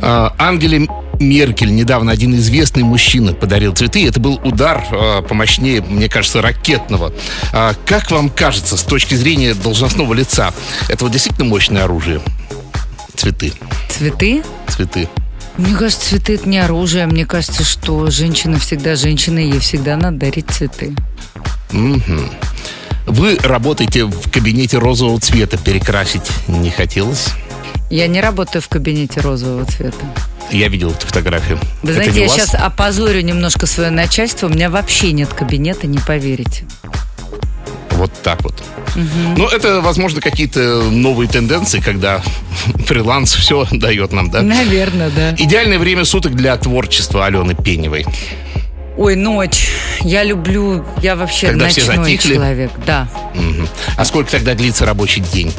А, 0.00 0.34
Ангеле 0.38 0.88
Меркель 1.20 1.74
недавно 1.74 2.12
один 2.12 2.34
известный 2.34 2.82
мужчина 2.82 3.32
подарил 3.32 3.74
цветы. 3.74 4.06
Это 4.06 4.20
был 4.20 4.40
удар 4.44 4.84
э, 4.90 5.22
помощнее, 5.22 5.80
мне 5.80 6.08
кажется, 6.08 6.42
ракетного. 6.42 7.12
А 7.52 7.74
как 7.86 8.10
вам 8.10 8.30
кажется, 8.30 8.76
с 8.76 8.82
точки 8.82 9.14
зрения 9.14 9.54
должностного 9.54 10.14
лица, 10.14 10.52
это 10.88 11.04
вот 11.04 11.12
действительно 11.12 11.46
мощное 11.46 11.84
оружие? 11.84 12.20
Цветы. 13.14 13.52
Цветы? 13.88 14.42
Цветы. 14.68 15.08
Мне 15.56 15.74
кажется, 15.74 16.10
цветы 16.10 16.34
это 16.34 16.48
не 16.48 16.58
оружие. 16.58 17.06
Мне 17.06 17.24
кажется, 17.24 17.64
что 17.64 18.10
женщина 18.10 18.58
всегда 18.58 18.94
женщина, 18.94 19.38
и 19.38 19.50
ей 19.50 19.58
всегда 19.58 19.96
надо 19.96 20.18
дарить 20.18 20.50
цветы. 20.50 20.94
Угу. 21.72 22.20
Вы 23.06 23.36
работаете 23.36 24.04
в 24.04 24.30
кабинете 24.30 24.78
розового 24.78 25.18
цвета. 25.20 25.56
Перекрасить 25.56 26.30
не 26.48 26.70
хотелось? 26.70 27.28
Я 27.88 28.06
не 28.08 28.20
работаю 28.20 28.60
в 28.60 28.68
кабинете 28.68 29.20
розового 29.20 29.64
цвета. 29.64 30.04
Я 30.50 30.68
видел 30.68 30.90
эту 30.90 31.06
фотографию. 31.06 31.58
Вы 31.82 31.92
Это 31.92 32.02
знаете, 32.02 32.20
я 32.20 32.28
сейчас 32.28 32.54
опозорю 32.54 33.20
немножко 33.20 33.66
свое 33.66 33.90
начальство. 33.90 34.46
У 34.46 34.50
меня 34.50 34.70
вообще 34.70 35.12
нет 35.12 35.32
кабинета, 35.32 35.86
не 35.86 35.98
поверите. 35.98 36.64
Вот 37.90 38.12
так 38.22 38.42
вот. 38.44 38.62
Угу. 38.94 39.38
Ну, 39.38 39.48
это, 39.48 39.80
возможно, 39.80 40.20
какие-то 40.20 40.82
новые 40.90 41.28
тенденции, 41.28 41.80
когда 41.80 42.22
фриланс 42.86 43.34
все 43.34 43.66
дает 43.70 44.12
нам, 44.12 44.30
да? 44.30 44.42
Наверное, 44.42 45.10
да. 45.10 45.34
Идеальное 45.36 45.78
время 45.78 46.04
суток 46.04 46.34
для 46.34 46.56
творчества 46.56 47.26
Алены 47.26 47.54
Пеневой. 47.54 48.06
Ой, 48.96 49.14
ночь. 49.14 49.70
Я 50.00 50.24
люблю, 50.24 50.84
я 51.02 51.16
вообще 51.16 51.48
Когда 51.48 51.66
ночной 51.66 51.82
все 51.84 51.96
затихли? 51.96 52.34
человек, 52.34 52.70
да. 52.86 53.08
Угу. 53.34 53.68
А 53.96 54.04
сколько 54.04 54.30
тогда 54.30 54.54
длится 54.54 54.86
рабочий 54.86 55.20
день? 55.20 55.52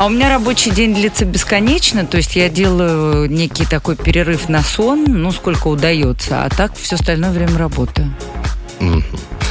А 0.00 0.06
у 0.06 0.08
меня 0.08 0.30
рабочий 0.30 0.70
день 0.70 0.94
длится 0.94 1.26
бесконечно, 1.26 2.06
то 2.06 2.16
есть 2.16 2.34
я 2.34 2.48
делаю 2.48 3.30
некий 3.30 3.66
такой 3.66 3.96
перерыв 3.96 4.48
на 4.48 4.62
сон, 4.62 5.04
ну, 5.06 5.30
сколько 5.30 5.68
удается, 5.68 6.42
а 6.42 6.48
так 6.48 6.72
все 6.74 6.94
остальное 6.94 7.30
время 7.30 7.58
работаю. 7.58 8.10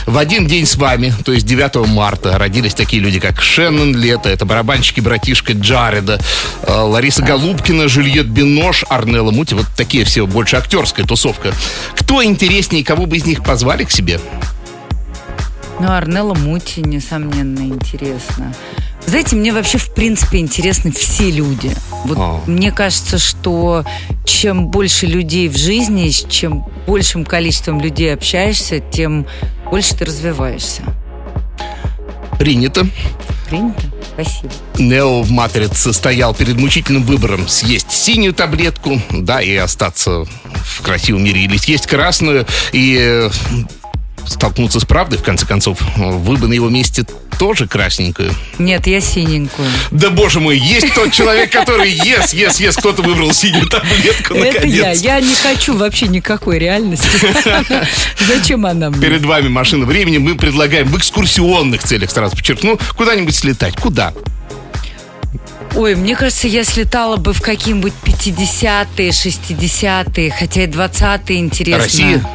В 0.08 0.18
один 0.18 0.48
день 0.48 0.66
с 0.66 0.76
вами, 0.76 1.14
то 1.24 1.34
есть 1.34 1.46
9 1.46 1.88
марта, 1.90 2.40
родились 2.40 2.74
такие 2.74 3.00
люди, 3.00 3.20
как 3.20 3.44
Шеннон 3.44 3.96
Лето, 3.96 4.28
это 4.28 4.44
барабанщики 4.48 5.02
братишка 5.02 5.54
Джареда, 5.54 6.20
э, 6.64 6.72
Лариса 6.74 7.22
Голубкина, 7.22 7.88
Жюльет 7.88 8.26
Бинош, 8.26 8.86
Арнелла 8.90 9.30
Мути. 9.30 9.54
Вот 9.54 9.68
такие 9.78 10.04
все, 10.04 10.26
больше 10.26 10.56
актерская 10.56 11.06
тусовка. 11.06 11.54
Кто 11.96 12.24
интереснее, 12.24 12.84
кого 12.84 13.06
бы 13.06 13.18
из 13.18 13.26
них 13.28 13.44
позвали 13.44 13.84
к 13.84 13.92
себе? 13.92 14.20
Ну, 15.80 15.92
Арнелла 15.92 16.34
Мути, 16.34 16.80
несомненно, 16.80 17.60
интересно. 17.60 18.52
Знаете, 19.06 19.36
мне 19.36 19.52
вообще 19.52 19.78
в 19.78 19.94
принципе 19.94 20.40
интересны 20.40 20.92
все 20.92 21.32
люди. 21.32 21.76
Вот 22.06 22.18
а. 22.20 22.42
мне 22.46 22.72
кажется, 22.72 23.18
что 23.18 23.84
чем 24.26 24.68
больше 24.68 25.08
людей 25.08 25.48
в 25.48 25.58
жизни, 25.58 26.10
с 26.10 26.26
чем 26.30 26.66
большим 26.86 27.26
количеством 27.26 27.82
людей 27.82 28.14
общаешься, 28.14 28.80
тем 28.80 29.26
больше 29.70 29.96
ты 29.96 30.06
развиваешься. 30.06 30.84
Принято. 32.38 32.88
Принято. 33.50 33.82
Спасибо. 34.14 34.54
Нео 34.78 35.22
в 35.22 35.32
«Матрице» 35.32 35.92
стоял 35.92 36.34
перед 36.34 36.58
мучительным 36.58 37.04
выбором 37.04 37.48
съесть 37.48 37.92
синюю 37.92 38.34
таблетку, 38.34 39.02
да, 39.12 39.42
и 39.42 39.56
остаться 39.56 40.26
в 40.26 40.82
красивом 40.82 41.24
мире, 41.24 41.42
или 41.42 41.58
съесть 41.58 41.88
красную 41.88 42.46
и 42.72 43.30
столкнуться 44.28 44.80
с 44.80 44.86
правдой, 44.86 45.20
в 45.20 45.24
конце 45.24 45.46
концов. 45.46 45.80
Вы 45.96 46.38
бы 46.38 46.48
на 46.48 46.54
его 46.54 46.70
месте 46.70 47.06
тоже 47.38 47.68
красненькую? 47.68 48.34
Нет, 48.58 48.86
я 48.88 49.00
синенькую. 49.00 49.70
Да 49.92 50.10
боже 50.10 50.40
мой, 50.40 50.58
есть 50.58 50.94
тот 50.94 51.12
человек, 51.12 51.52
который 51.52 51.92
ес, 51.92 52.34
ес, 52.34 52.60
ес, 52.60 52.76
кто-то 52.76 53.02
выбрал 53.02 53.34
синюю 53.34 53.68
таблетку, 53.68 54.34
Это 54.34 54.68
я, 54.68 54.92
я 54.92 55.20
не 55.22 55.34
хочу 55.36 55.76
вообще 55.76 56.08
никакой 56.08 56.60
реальности. 56.60 57.08
Зачем 58.28 58.66
она 58.66 58.90
мне? 58.90 59.02
Перед 59.02 59.26
вами 59.26 59.48
машина 59.48 59.86
времени, 59.86 60.18
мы 60.18 60.36
предлагаем 60.36 60.88
в 60.88 60.98
экскурсионных 60.98 61.84
целях, 61.84 62.12
сразу 62.12 62.36
подчеркну, 62.36 62.78
куда-нибудь 62.98 63.36
слетать. 63.36 63.76
Куда? 63.76 64.14
Ой, 65.76 65.96
мне 65.96 66.16
кажется, 66.16 66.48
я 66.48 66.64
слетала 66.64 67.18
бы 67.18 67.34
в 67.34 67.42
какие-нибудь 67.42 67.94
50-е, 68.04 69.10
60-е, 69.10 70.32
хотя 70.32 70.64
и 70.64 70.68
20-е 70.68 71.38
интересно. 71.38 71.84
Россия? 71.84 72.26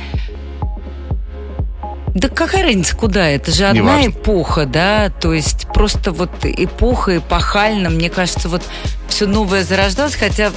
Да 2.14 2.28
какая 2.28 2.62
разница, 2.62 2.96
куда? 2.96 3.28
Это 3.28 3.50
же 3.50 3.64
одна 3.66 3.80
Неважно. 3.80 4.08
эпоха, 4.08 4.66
да? 4.66 5.10
То 5.20 5.32
есть 5.34 5.66
просто 5.74 6.12
вот 6.12 6.30
эпоха 6.44 7.18
эпохально, 7.18 7.90
мне 7.90 8.08
кажется, 8.08 8.48
вот 8.48 8.62
все 9.08 9.26
новое 9.26 9.64
зарождалось, 9.64 10.14
хотя 10.14 10.52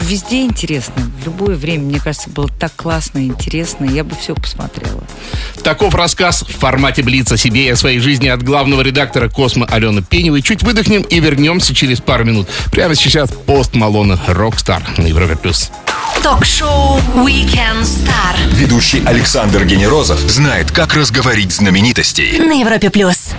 везде 0.00 0.42
интересно. 0.42 1.10
В 1.22 1.26
любое 1.26 1.56
время, 1.56 1.84
мне 1.84 2.00
кажется, 2.00 2.30
было 2.30 2.48
так 2.48 2.72
классно 2.76 3.18
и 3.18 3.26
интересно. 3.26 3.84
Я 3.84 4.04
бы 4.04 4.14
все 4.14 4.34
посмотрела. 4.34 5.02
Таков 5.62 5.94
рассказ 5.94 6.42
в 6.42 6.58
формате 6.58 7.02
Блица 7.02 7.36
себе 7.36 7.66
и 7.66 7.70
о 7.70 7.76
своей 7.76 8.00
жизни 8.00 8.28
от 8.28 8.42
главного 8.42 8.82
редактора 8.82 9.28
Космо 9.28 9.66
Алены 9.66 10.02
Пеневой. 10.02 10.42
Чуть 10.42 10.62
выдохнем 10.62 11.02
и 11.02 11.20
вернемся 11.20 11.74
через 11.74 12.00
пару 12.00 12.24
минут. 12.24 12.48
Прямо 12.72 12.94
сейчас 12.94 13.30
Post 13.30 13.74
Malone 13.74 14.18
Rockstar 14.26 14.82
на 14.96 15.06
Европе+. 15.06 15.36
плюс. 15.36 15.70
Ток-шоу 16.22 16.98
Weekend 17.14 17.82
Star. 17.82 18.36
Ведущий 18.52 19.02
Александр 19.06 19.64
Генерозов 19.64 20.18
знает, 20.20 20.70
как 20.70 20.94
разговорить 20.94 21.52
знаменитостей. 21.52 22.38
На 22.38 22.52
Европе 22.60 22.90
плюс. 22.90 23.30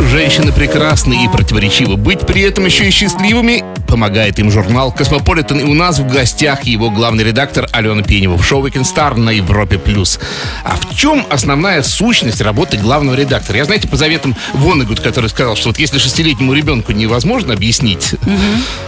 Женщины 0.00 0.52
прекрасны 0.52 1.24
и 1.24 1.28
противоречивы. 1.28 1.96
Быть 1.96 2.26
при 2.26 2.42
этом 2.42 2.64
еще 2.64 2.86
и 2.86 2.90
счастливыми 2.90 3.64
помогает 3.86 4.38
им 4.38 4.50
журнал 4.50 4.92
«Космополитен». 4.92 5.60
И 5.60 5.64
у 5.64 5.74
нас 5.74 5.98
в 5.98 6.06
гостях 6.06 6.64
его 6.64 6.90
главный 6.90 7.24
редактор 7.24 7.68
Алена 7.72 8.02
Пенева 8.02 8.36
в 8.36 8.44
шоу 8.44 8.66
«Weekend 8.66 8.82
Star» 8.82 9.16
на 9.16 9.30
Европе+. 9.30 9.78
плюс. 9.78 10.20
А 10.64 10.76
в 10.76 10.94
чем 10.94 11.26
основная 11.30 11.82
сущность 11.82 12.40
работы 12.40 12.76
главного 12.76 13.16
редактора? 13.16 13.58
Я, 13.58 13.64
знаете, 13.64 13.88
по 13.88 13.96
заветам 13.96 14.36
Вонегуд, 14.52 15.00
который 15.00 15.30
сказал, 15.30 15.56
что 15.56 15.68
вот 15.68 15.78
если 15.78 15.98
шестилетнему 15.98 16.52
ребенку 16.52 16.92
невозможно 16.92 17.54
объяснить, 17.54 18.14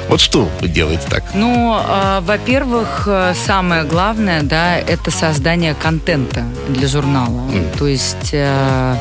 вот 0.09 0.21
что 0.21 0.49
вы 0.61 0.69
делаете 0.69 1.02
так? 1.09 1.25
Ну, 1.35 1.79
э, 1.79 2.21
во-первых, 2.21 3.09
самое 3.47 3.85
главное, 3.85 4.43
да, 4.43 4.76
это 4.76 5.11
создание 5.11 5.75
контента 5.75 6.45
для 6.69 6.87
журнала. 6.87 7.43
То 7.79 7.87
есть 7.87 8.31
э, 8.33 8.97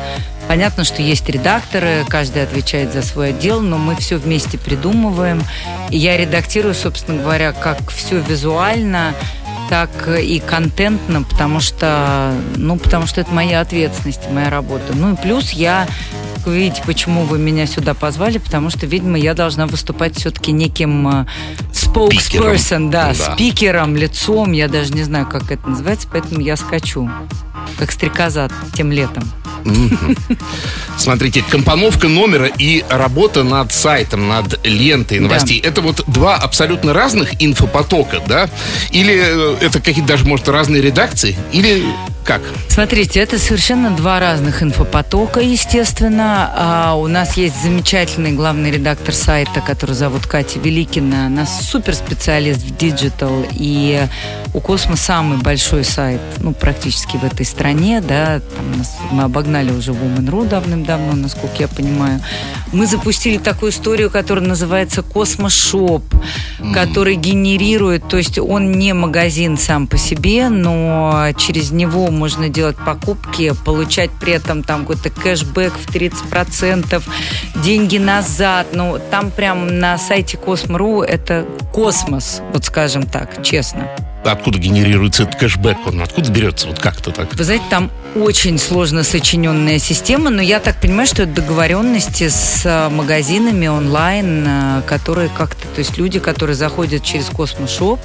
понятно, 0.50 0.82
что 0.82 1.00
есть 1.00 1.28
редакторы, 1.28 2.04
каждый 2.08 2.42
отвечает 2.42 2.92
за 2.92 3.02
свой 3.02 3.28
отдел, 3.28 3.60
но 3.60 3.78
мы 3.78 3.94
все 3.94 4.16
вместе 4.16 4.58
придумываем. 4.58 5.44
И 5.90 5.96
я 5.96 6.16
редактирую, 6.16 6.74
собственно 6.74 7.22
говоря, 7.22 7.52
как 7.52 7.88
все 7.92 8.18
визуально, 8.18 9.14
так 9.68 9.90
и 10.08 10.40
контентно, 10.40 11.22
потому 11.22 11.60
что, 11.60 12.34
ну, 12.56 12.76
потому 12.78 13.06
что 13.06 13.20
это 13.20 13.32
моя 13.32 13.60
ответственность, 13.60 14.22
моя 14.28 14.50
работа. 14.50 14.92
Ну 14.92 15.12
и 15.12 15.16
плюс 15.16 15.50
я 15.52 15.86
вы 16.44 16.56
видите, 16.56 16.82
почему 16.84 17.22
вы 17.22 17.38
меня 17.38 17.66
сюда 17.68 17.94
позвали, 17.94 18.38
потому 18.38 18.70
что, 18.70 18.86
видимо, 18.86 19.18
я 19.18 19.34
должна 19.34 19.68
выступать 19.68 20.16
все-таки 20.16 20.50
неким 20.50 21.06
э, 21.06 21.26
spokesperson, 21.72 22.90
да, 22.90 23.12
Да. 23.16 23.34
спикером, 23.34 23.94
лицом, 23.94 24.50
я 24.50 24.66
даже 24.66 24.92
не 24.94 25.04
знаю, 25.04 25.28
как 25.28 25.52
это 25.52 25.68
называется, 25.68 26.08
поэтому 26.10 26.40
я 26.40 26.56
скачу, 26.56 27.08
как 27.78 27.92
стрекоза 27.92 28.48
тем 28.74 28.92
летом. 28.92 29.30
Смотрите, 30.96 31.42
компоновка 31.48 32.08
номера 32.08 32.46
и 32.46 32.84
работа 32.88 33.42
над 33.42 33.72
сайтом, 33.72 34.28
над 34.28 34.64
лентой 34.66 35.18
новостей. 35.18 35.60
Это 35.60 35.80
вот 35.80 36.04
два 36.06 36.36
абсолютно 36.36 36.92
разных 36.92 37.42
инфопотока, 37.42 38.20
да? 38.26 38.48
Или 38.90 39.18
э, 39.18 39.56
это 39.60 39.80
какие-то 39.80 40.08
даже, 40.08 40.26
может, 40.26 40.48
разные 40.48 40.82
редакции? 40.82 41.36
Или 41.52 41.84
как? 42.24 42.42
Смотрите, 42.68 43.20
это 43.20 43.38
совершенно 43.38 43.90
два 43.90 44.20
разных 44.20 44.62
инфопотока, 44.62 45.40
естественно. 45.40 46.52
А 46.54 46.94
у 46.94 47.06
нас 47.06 47.36
есть 47.36 47.60
замечательный 47.62 48.32
главный 48.32 48.70
редактор 48.70 49.14
сайта, 49.14 49.60
который 49.60 49.94
зовут 49.94 50.26
Катя 50.26 50.58
Великина. 50.58 51.26
Она 51.26 51.46
суперспециалист 51.46 52.60
в 52.60 52.76
digital. 52.76 53.46
И 53.52 54.06
у 54.52 54.60
Космо 54.60 54.96
самый 54.96 55.38
большой 55.38 55.84
сайт, 55.84 56.20
ну, 56.38 56.52
практически 56.52 57.16
в 57.16 57.24
этой 57.24 57.46
стране, 57.50 58.00
да. 58.00 58.40
Там 58.40 58.78
нас- 58.78 58.96
мы 59.10 59.24
обогнали 59.24 59.72
уже 59.72 59.92
Woman.ru 59.92 60.48
давным-давно, 60.48 61.12
насколько 61.14 61.56
я 61.58 61.68
понимаю. 61.68 62.20
Мы 62.72 62.86
запустили 62.86 63.38
такую 63.38 63.72
историю, 63.72 64.10
которая 64.10 64.44
называется 64.44 65.02
Космошоп, 65.02 66.04
который 66.72 67.16
генерирует, 67.16 68.08
то 68.08 68.16
есть 68.16 68.38
он 68.38 68.72
не 68.72 68.92
магазин 68.94 69.58
сам 69.58 69.86
по 69.86 69.98
себе, 69.98 70.48
но 70.48 71.28
через 71.36 71.70
него 71.72 72.10
можно 72.10 72.48
делать 72.48 72.76
покупки, 72.76 73.52
получать 73.64 74.10
при 74.20 74.32
этом 74.32 74.62
там 74.62 74.86
какой-то 74.86 75.10
кэшбэк 75.10 75.72
в 75.72 75.92
30%, 75.92 77.02
деньги 77.56 77.98
назад. 77.98 78.68
Ну, 78.72 78.98
там 79.10 79.30
прям 79.30 79.78
на 79.78 79.98
сайте 79.98 80.36
Космо.ру 80.36 81.02
это 81.02 81.44
космос, 81.72 82.40
вот 82.52 82.64
скажем 82.64 83.02
так, 83.04 83.42
честно. 83.42 83.88
Откуда 84.24 84.58
генерируется 84.58 85.22
этот 85.24 85.38
кэшбэк? 85.38 85.78
Он 85.86 86.02
откуда 86.02 86.30
берется? 86.30 86.66
Вот 86.68 86.78
как-то 86.78 87.10
так? 87.10 87.34
Вы 87.34 87.44
знаете, 87.44 87.64
там 87.70 87.90
очень 88.16 88.58
сложно 88.58 89.02
сочиненная 89.04 89.78
система, 89.78 90.30
но 90.30 90.42
я 90.42 90.58
так 90.60 90.80
понимаю, 90.80 91.06
что 91.06 91.22
это 91.22 91.32
договоренности 91.32 92.28
с 92.28 92.62
э, 92.64 92.88
магазинами 92.88 93.68
онлайн, 93.68 94.44
э, 94.46 94.82
которые 94.86 95.28
как-то, 95.28 95.66
то 95.68 95.78
есть 95.78 95.96
люди, 95.96 96.18
которые 96.18 96.56
заходят 96.56 97.04
через 97.04 97.26
Космошоп, 97.26 98.00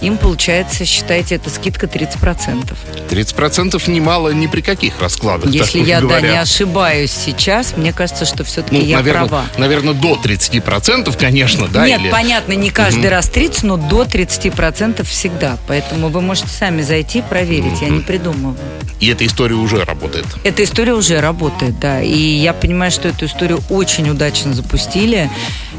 им 0.00 0.16
получается, 0.16 0.84
считайте, 0.86 1.34
это 1.34 1.50
скидка 1.50 1.86
30%. 1.86 2.74
30% 3.10 3.90
немало 3.90 4.30
ни 4.30 4.46
при 4.46 4.62
каких 4.62 4.98
раскладах. 5.00 5.50
Если 5.50 5.80
я, 5.80 5.96
да, 6.00 6.06
говоря. 6.06 6.30
не 6.32 6.38
ошибаюсь 6.38 7.12
сейчас, 7.12 7.76
мне 7.76 7.92
кажется, 7.92 8.24
что 8.24 8.44
все-таки 8.44 8.76
Ну, 8.78 8.82
я 8.82 8.96
наверное, 8.96 9.28
права. 9.28 9.44
наверное, 9.58 9.92
до 9.94 10.14
30%, 10.16 11.14
конечно, 11.18 11.68
да? 11.68 11.86
Нет, 11.86 12.00
или- 12.00 12.10
понятно, 12.10 12.52
не 12.54 12.70
каждый 12.70 13.10
раз 13.10 13.28
30, 13.28 13.64
но 13.64 13.76
до 13.76 14.04
30% 14.04 15.06
всегда. 15.06 15.58
Поэтому 15.68 16.08
вы 16.08 16.22
можете 16.22 16.48
сами 16.48 16.80
зайти, 16.80 17.20
проверить. 17.22 17.82
Я 17.82 17.90
не 17.90 18.00
придумываю. 18.00 18.56
И 19.00 19.08
эта 19.08 19.24
история 19.26 19.49
уже 19.54 19.84
работает. 19.84 20.26
Эта 20.44 20.64
история 20.64 20.94
уже 20.94 21.20
работает, 21.20 21.78
да. 21.80 22.00
И 22.00 22.16
я 22.16 22.52
понимаю, 22.52 22.90
что 22.90 23.08
эту 23.08 23.26
историю 23.26 23.60
очень 23.70 24.08
удачно 24.08 24.54
запустили, 24.54 25.30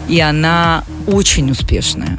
и 0.07 0.19
она 0.19 0.83
очень 1.07 1.49
успешная. 1.51 2.17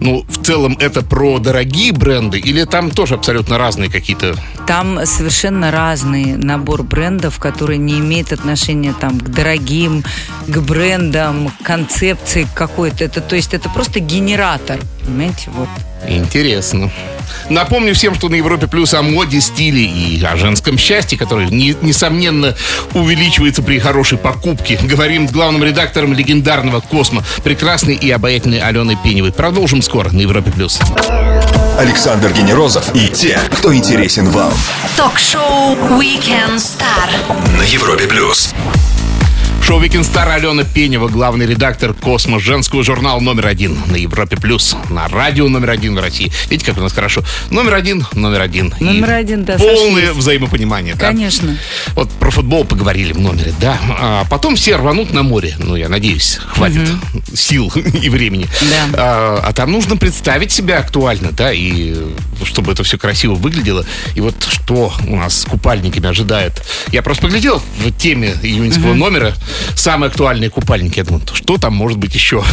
Ну, 0.00 0.24
в 0.28 0.44
целом, 0.44 0.76
это 0.80 1.02
про 1.02 1.38
дорогие 1.38 1.92
бренды 1.92 2.38
или 2.38 2.64
там 2.64 2.90
тоже 2.90 3.14
абсолютно 3.14 3.58
разные 3.58 3.90
какие-то 3.90 4.36
Там 4.66 5.06
совершенно 5.06 5.70
разный 5.70 6.36
набор 6.36 6.82
брендов, 6.82 7.38
который 7.38 7.78
не 7.78 7.98
имеет 7.98 8.32
отношения 8.32 8.94
там, 8.98 9.18
к 9.18 9.28
дорогим, 9.30 10.04
к 10.46 10.58
брендам, 10.58 11.48
к 11.48 11.64
концепции 11.64 12.46
какой-то. 12.54 13.04
Это, 13.04 13.20
то 13.20 13.36
есть 13.36 13.54
это 13.54 13.68
просто 13.68 14.00
генератор, 14.00 14.78
понимаете, 15.04 15.50
вот. 15.50 15.68
Интересно. 16.06 16.90
Напомню 17.48 17.94
всем, 17.94 18.14
что 18.14 18.28
на 18.28 18.34
Европе 18.36 18.66
Плюс 18.66 18.94
о 18.94 19.02
моде, 19.02 19.40
стиле 19.40 19.84
и 19.84 20.22
о 20.24 20.36
женском 20.36 20.78
счастье, 20.78 21.18
которое, 21.18 21.46
не- 21.48 21.76
несомненно, 21.82 22.54
увеличивается 22.92 23.62
при 23.62 23.78
хорошей 23.78 24.18
покупке. 24.18 24.78
Говорим 24.82 25.28
с 25.28 25.32
главным 25.32 25.64
редактором 25.64 26.12
легендарного 26.14 26.80
«Космо», 26.80 27.22
прекрасной 27.42 27.94
и 27.94 28.10
обаятельной 28.10 28.60
Аленой 28.60 28.96
Пеневой. 29.02 29.32
Продолжим 29.32 29.82
скоро 29.82 30.10
на 30.10 30.20
Европе 30.20 30.50
Плюс. 30.50 30.80
Александр 31.78 32.32
Генерозов 32.32 32.94
и 32.94 33.08
те, 33.08 33.38
кто 33.52 33.74
интересен 33.74 34.28
вам. 34.30 34.52
Ток-шоу 34.96 35.74
Weekend 35.98 36.56
Star. 36.56 37.58
На 37.58 37.62
Европе 37.62 38.06
плюс. 38.06 38.54
Шоу 39.66 39.80
«Weekend 39.80 40.04
Star» 40.04 40.28
Алена 40.28 40.62
Пенева, 40.62 41.08
главный 41.08 41.46
редактор 41.46 41.94
«Космо», 41.94 42.42
женского 42.42 42.84
журнала 42.84 43.18
номер 43.20 43.46
один 43.46 43.78
на 43.86 43.96
Европе 43.96 44.36
Плюс, 44.36 44.76
на 44.90 45.08
радио 45.08 45.48
номер 45.48 45.70
один 45.70 45.94
в 45.96 46.00
России. 46.00 46.30
Видите, 46.50 46.66
как 46.70 46.76
у 46.78 46.82
нас 46.82 46.92
хорошо? 46.92 47.22
Номер 47.48 47.74
один, 47.74 48.06
номер 48.12 48.42
один. 48.42 48.74
И 48.78 48.84
Номер 48.84 49.12
один, 49.12 49.44
да, 49.44 49.56
Полное 49.56 50.02
сошлись. 50.08 50.16
взаимопонимание. 50.16 50.94
да? 50.94 51.06
Конечно. 51.06 51.56
Вот 51.94 52.10
про 52.10 52.30
футбол 52.30 52.64
поговорили 52.64 53.14
в 53.14 53.18
номере, 53.20 53.54
да. 53.58 53.78
А 53.98 54.24
потом 54.28 54.56
все 54.56 54.76
рванут 54.76 55.14
на 55.14 55.22
море. 55.22 55.54
Ну, 55.58 55.76
я 55.76 55.88
надеюсь, 55.88 56.38
хватит 56.46 56.86
сил 57.34 57.72
и 58.02 58.10
времени. 58.10 58.46
Да. 58.60 58.88
А, 58.92 59.44
а 59.46 59.52
там 59.54 59.72
нужно 59.72 59.96
представить 59.96 60.52
себя 60.52 60.80
актуально, 60.80 61.30
да, 61.32 61.54
и 61.54 61.96
чтобы 62.44 62.72
это 62.72 62.84
все 62.84 62.98
красиво 62.98 63.34
выглядело. 63.34 63.86
И 64.14 64.20
вот 64.20 64.34
что 64.46 64.92
у 65.08 65.16
нас 65.16 65.40
с 65.40 65.44
купальниками 65.46 66.06
ожидает. 66.06 66.62
Я 66.92 67.00
просто 67.00 67.22
поглядел 67.22 67.62
в 67.78 67.90
теме 67.92 68.34
июньского 68.42 68.92
номера 68.92 69.34
самые 69.74 70.08
актуальные 70.08 70.50
купальники. 70.50 70.98
Я 70.98 71.04
думаю, 71.04 71.22
что 71.32 71.58
там 71.58 71.74
может 71.74 71.98
быть 71.98 72.14
еще? 72.14 72.44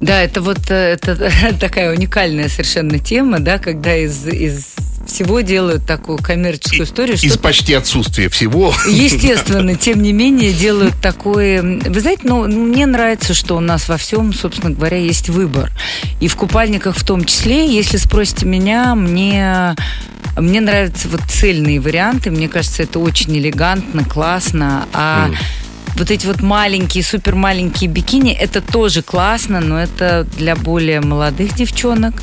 Да, 0.00 0.22
это 0.22 0.40
вот 0.40 0.70
э, 0.70 0.94
это 0.94 1.30
такая 1.60 1.92
уникальная 1.92 2.48
совершенно 2.48 2.98
тема, 2.98 3.38
да, 3.38 3.58
когда 3.58 3.96
из, 3.96 4.26
из 4.26 4.74
всего 5.06 5.40
делают 5.40 5.86
такую 5.86 6.18
коммерческую 6.18 6.84
историю, 6.84 7.16
Из 7.16 7.36
почти 7.36 7.74
отсутствия 7.74 8.28
всего. 8.28 8.72
Естественно, 8.88 9.74
тем 9.76 10.02
не 10.02 10.12
менее 10.12 10.52
делают 10.52 10.94
такое... 11.00 11.62
Вы 11.62 12.00
знаете, 12.00 12.22
ну, 12.24 12.46
мне 12.46 12.86
нравится, 12.86 13.34
что 13.34 13.56
у 13.56 13.60
нас 13.60 13.88
во 13.88 13.96
всем, 13.96 14.32
собственно 14.32 14.70
говоря, 14.72 14.96
есть 14.98 15.28
выбор. 15.28 15.70
И 16.20 16.28
в 16.28 16.36
купальниках 16.36 16.96
в 16.96 17.04
том 17.04 17.24
числе, 17.24 17.66
если 17.72 17.96
спросите 17.96 18.46
меня, 18.46 18.94
мне... 18.94 19.74
Мне 20.36 20.60
нравятся 20.60 21.08
вот 21.08 21.22
цельные 21.28 21.80
варианты. 21.80 22.30
Мне 22.30 22.48
кажется, 22.48 22.84
это 22.84 23.00
очень 23.00 23.36
элегантно, 23.36 24.04
классно. 24.04 24.86
А 24.92 25.28
вот 25.96 26.10
эти 26.10 26.26
вот 26.26 26.40
маленькие, 26.40 27.04
супер 27.04 27.34
маленькие 27.34 27.90
бикини, 27.90 28.32
это 28.32 28.60
тоже 28.60 29.02
классно, 29.02 29.60
но 29.60 29.80
это 29.80 30.26
для 30.38 30.56
более 30.56 31.00
молодых 31.00 31.54
девчонок. 31.54 32.14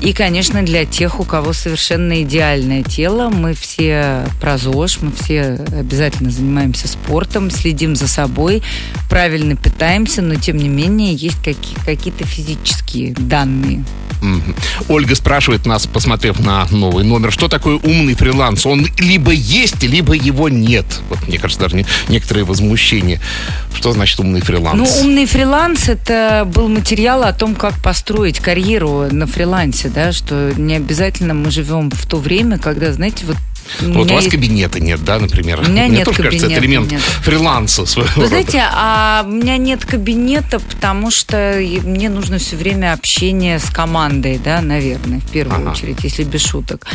И, 0.00 0.12
конечно, 0.12 0.62
для 0.62 0.84
тех, 0.84 1.18
у 1.18 1.24
кого 1.24 1.54
совершенно 1.54 2.22
идеальное 2.22 2.82
тело, 2.82 3.30
мы 3.30 3.54
все 3.54 4.26
про 4.38 4.58
ЗОЖ, 4.58 4.98
мы 5.00 5.12
все 5.12 5.58
обязательно 5.78 6.30
занимаемся 6.30 6.88
спортом, 6.88 7.50
следим 7.50 7.96
за 7.96 8.06
собой, 8.06 8.62
правильно 9.08 9.56
питаемся, 9.56 10.20
но, 10.20 10.34
тем 10.34 10.58
не 10.58 10.68
менее, 10.68 11.14
есть 11.14 11.38
какие- 11.42 11.76
какие-то 11.86 12.24
физические 12.26 13.14
данные. 13.14 13.82
Ольга 14.88 15.14
спрашивает 15.14 15.66
нас, 15.66 15.86
посмотрев 15.86 16.40
на 16.40 16.66
новый 16.70 17.04
номер, 17.04 17.30
что 17.30 17.46
такое 17.48 17.76
умный 17.76 18.14
фриланс? 18.14 18.64
Он 18.64 18.86
либо 18.98 19.32
есть, 19.32 19.82
либо 19.82 20.14
его 20.14 20.48
нет. 20.48 20.86
Вот, 21.10 21.18
мне 21.28 21.38
кажется, 21.38 21.60
даже 21.60 21.76
не- 21.76 21.84
некоторые 22.08 22.44
возмущения. 22.44 23.20
Что 23.74 23.92
значит 23.92 24.18
умный 24.20 24.40
фриланс? 24.40 24.78
Ну, 24.78 25.00
умный 25.02 25.26
фриланс 25.26 25.90
это 25.90 26.50
был 26.50 26.68
материал 26.68 27.22
о 27.22 27.34
том, 27.34 27.54
как 27.54 27.74
построить 27.82 28.38
карьеру 28.40 29.08
на 29.10 29.26
фрилансе, 29.26 29.83
да, 29.88 30.12
что 30.12 30.52
не 30.56 30.76
обязательно 30.76 31.34
мы 31.34 31.50
живем 31.50 31.90
в 31.90 32.06
то 32.06 32.16
время, 32.18 32.58
когда, 32.58 32.92
знаете, 32.92 33.24
вот 33.26 33.36
У 33.80 33.92
Вот 33.94 34.10
у 34.10 34.14
вас 34.14 34.24
есть- 34.24 34.30
кабинета 34.36 34.78
нет, 34.78 35.02
да, 35.04 35.18
например? 35.18 35.60
У 35.60 35.62
меня 35.70 35.84
Мне 35.86 35.96
нет 35.98 36.04
тоже 36.04 36.22
кажется, 36.24 36.46
это 36.48 36.54
кабинета, 36.56 36.66
элемент 36.82 36.92
нет. 36.92 37.00
фриланса 37.00 37.86
своего 37.86 38.10
Вы 38.10 38.14
рода. 38.16 38.28
знаете, 38.28 38.62
а 38.70 39.24
у 39.26 39.30
меня 39.30 39.56
нет 39.56 39.86
кабинета, 39.86 40.60
потому 40.60 41.10
что 41.10 41.58
мне 41.82 42.10
нужно 42.10 42.36
все 42.36 42.56
время 42.56 42.92
общение 42.92 43.58
с 43.58 43.70
командой, 43.70 44.38
да, 44.44 44.60
наверное, 44.60 45.20
в 45.20 45.30
первую 45.30 45.62
Ага. 45.62 45.70
очередь, 45.70 46.04
если 46.04 46.24
без 46.24 46.42
шуток. 46.44 46.86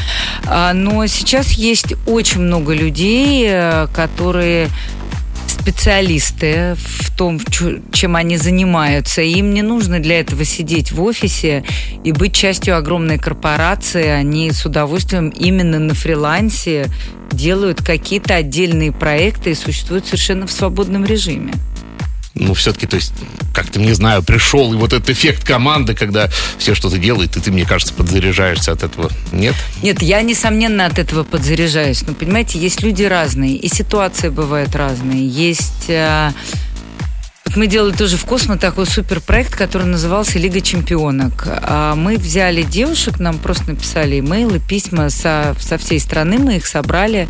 А, 0.46 0.74
Но 0.74 1.08
сейчас 1.08 1.54
есть 1.54 1.96
очень 2.06 2.42
много 2.42 2.74
людей, 2.76 3.46
э, 3.50 3.88
которые 3.92 4.70
специалисты 5.70 6.76
в 6.76 7.16
том, 7.16 7.40
чем 7.92 8.16
они 8.16 8.38
занимаются. 8.38 9.22
Им 9.22 9.54
не 9.54 9.62
нужно 9.62 10.00
для 10.00 10.20
этого 10.20 10.44
сидеть 10.44 10.92
в 10.92 11.02
офисе 11.04 11.64
и 12.04 12.12
быть 12.12 12.34
частью 12.34 12.76
огромной 12.76 13.20
корпорации. 13.20 14.08
Они 14.08 14.52
с 14.52 14.66
удовольствием 14.66 15.30
именно 15.30 15.78
на 15.78 15.94
фрилансе 15.94 16.88
делают 17.32 17.84
какие-то 17.84 18.34
отдельные 18.36 18.92
проекты 18.92 19.52
и 19.52 19.56
существуют 19.56 20.08
совершенно 20.08 20.48
в 20.48 20.52
свободном 20.52 21.06
режиме. 21.06 21.54
Ну, 22.40 22.54
все-таки, 22.54 22.88
то 22.88 22.96
есть, 22.96 23.14
как-то, 23.54 23.80
не 23.80 23.94
знаю, 23.94 24.24
пришел, 24.24 24.74
и 24.74 24.78
вот 24.78 24.94
этот 24.94 25.10
эффект 25.10 25.46
команды, 25.46 25.94
когда 25.94 26.30
все 26.58 26.74
что-то 26.74 26.98
делают, 26.98 27.36
и 27.38 27.40
ты, 27.40 27.52
мне 27.52 27.66
кажется, 27.66 27.94
подзаряжаешься 27.94 28.72
от 28.72 28.84
этого. 28.84 29.12
Нет? 29.32 29.56
Нет, 29.84 30.02
я, 30.02 30.22
несомненно, 30.22 30.86
от 30.86 31.00
этого 31.00 31.24
подзаряжаюсь. 31.24 32.04
Но, 32.08 32.14
понимаете, 32.14 32.58
есть 32.58 32.82
люди 32.82 33.04
разные, 33.04 33.56
и 33.56 33.68
ситуации 33.68 34.30
бывают 34.30 34.76
разные. 34.76 35.28
Есть... 35.28 35.92
Вот 37.50 37.56
мы 37.56 37.66
делали 37.66 37.96
тоже 37.96 38.16
в 38.16 38.26
Космо 38.26 38.60
такой 38.60 38.86
суперпроект, 38.86 39.56
который 39.56 39.88
назывался 39.88 40.38
«Лига 40.38 40.62
чемпионок». 40.62 41.48
А 41.48 41.96
Мы 41.96 42.18
взяли 42.18 42.62
девушек, 42.62 43.20
нам 43.20 43.40
просто 43.40 43.72
написали 43.72 44.20
имейлы, 44.20 44.60
письма 44.60 45.10
со, 45.10 45.56
со 45.60 45.80
всей 45.80 46.00
страны, 46.00 46.38
мы 46.38 46.58
их 46.58 46.68
собрали 46.68 47.28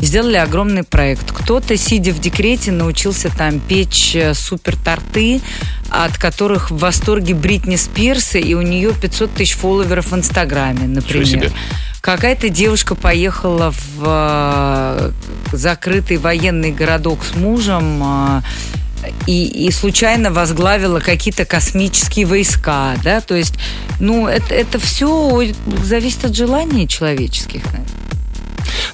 и 0.00 0.06
сделали 0.06 0.38
огромный 0.38 0.82
проект. 0.82 1.30
Кто-то, 1.30 1.76
сидя 1.76 2.10
в 2.10 2.18
декрете, 2.18 2.72
научился 2.72 3.30
там 3.30 3.60
печь 3.60 4.16
э, 4.16 4.34
суперторты, 4.34 5.40
от 5.88 6.18
которых 6.18 6.72
в 6.72 6.78
восторге 6.78 7.34
Бритни 7.34 7.76
Спирс, 7.76 8.34
и 8.34 8.56
у 8.56 8.62
нее 8.62 8.92
500 8.92 9.34
тысяч 9.34 9.54
фолловеров 9.54 10.10
в 10.10 10.16
Инстаграме, 10.16 10.88
например. 10.88 11.52
Какая-то 12.00 12.48
девушка 12.48 12.96
поехала 12.96 13.72
в 13.94 14.02
э, 14.04 15.12
закрытый 15.52 16.16
военный 16.16 16.72
городок 16.72 17.20
с 17.22 17.36
мужем 17.36 18.02
э, 18.02 18.42
и, 19.26 19.66
и 19.66 19.70
случайно 19.70 20.30
возглавила 20.30 21.00
какие-то 21.00 21.44
космические 21.44 22.26
войска, 22.26 22.96
да, 23.02 23.20
то 23.20 23.34
есть, 23.34 23.54
ну, 23.98 24.26
это, 24.26 24.54
это 24.54 24.78
все 24.78 25.42
зависит 25.82 26.24
от 26.24 26.36
желаний 26.36 26.88
человеческих, 26.88 27.64
наверное. 27.66 27.86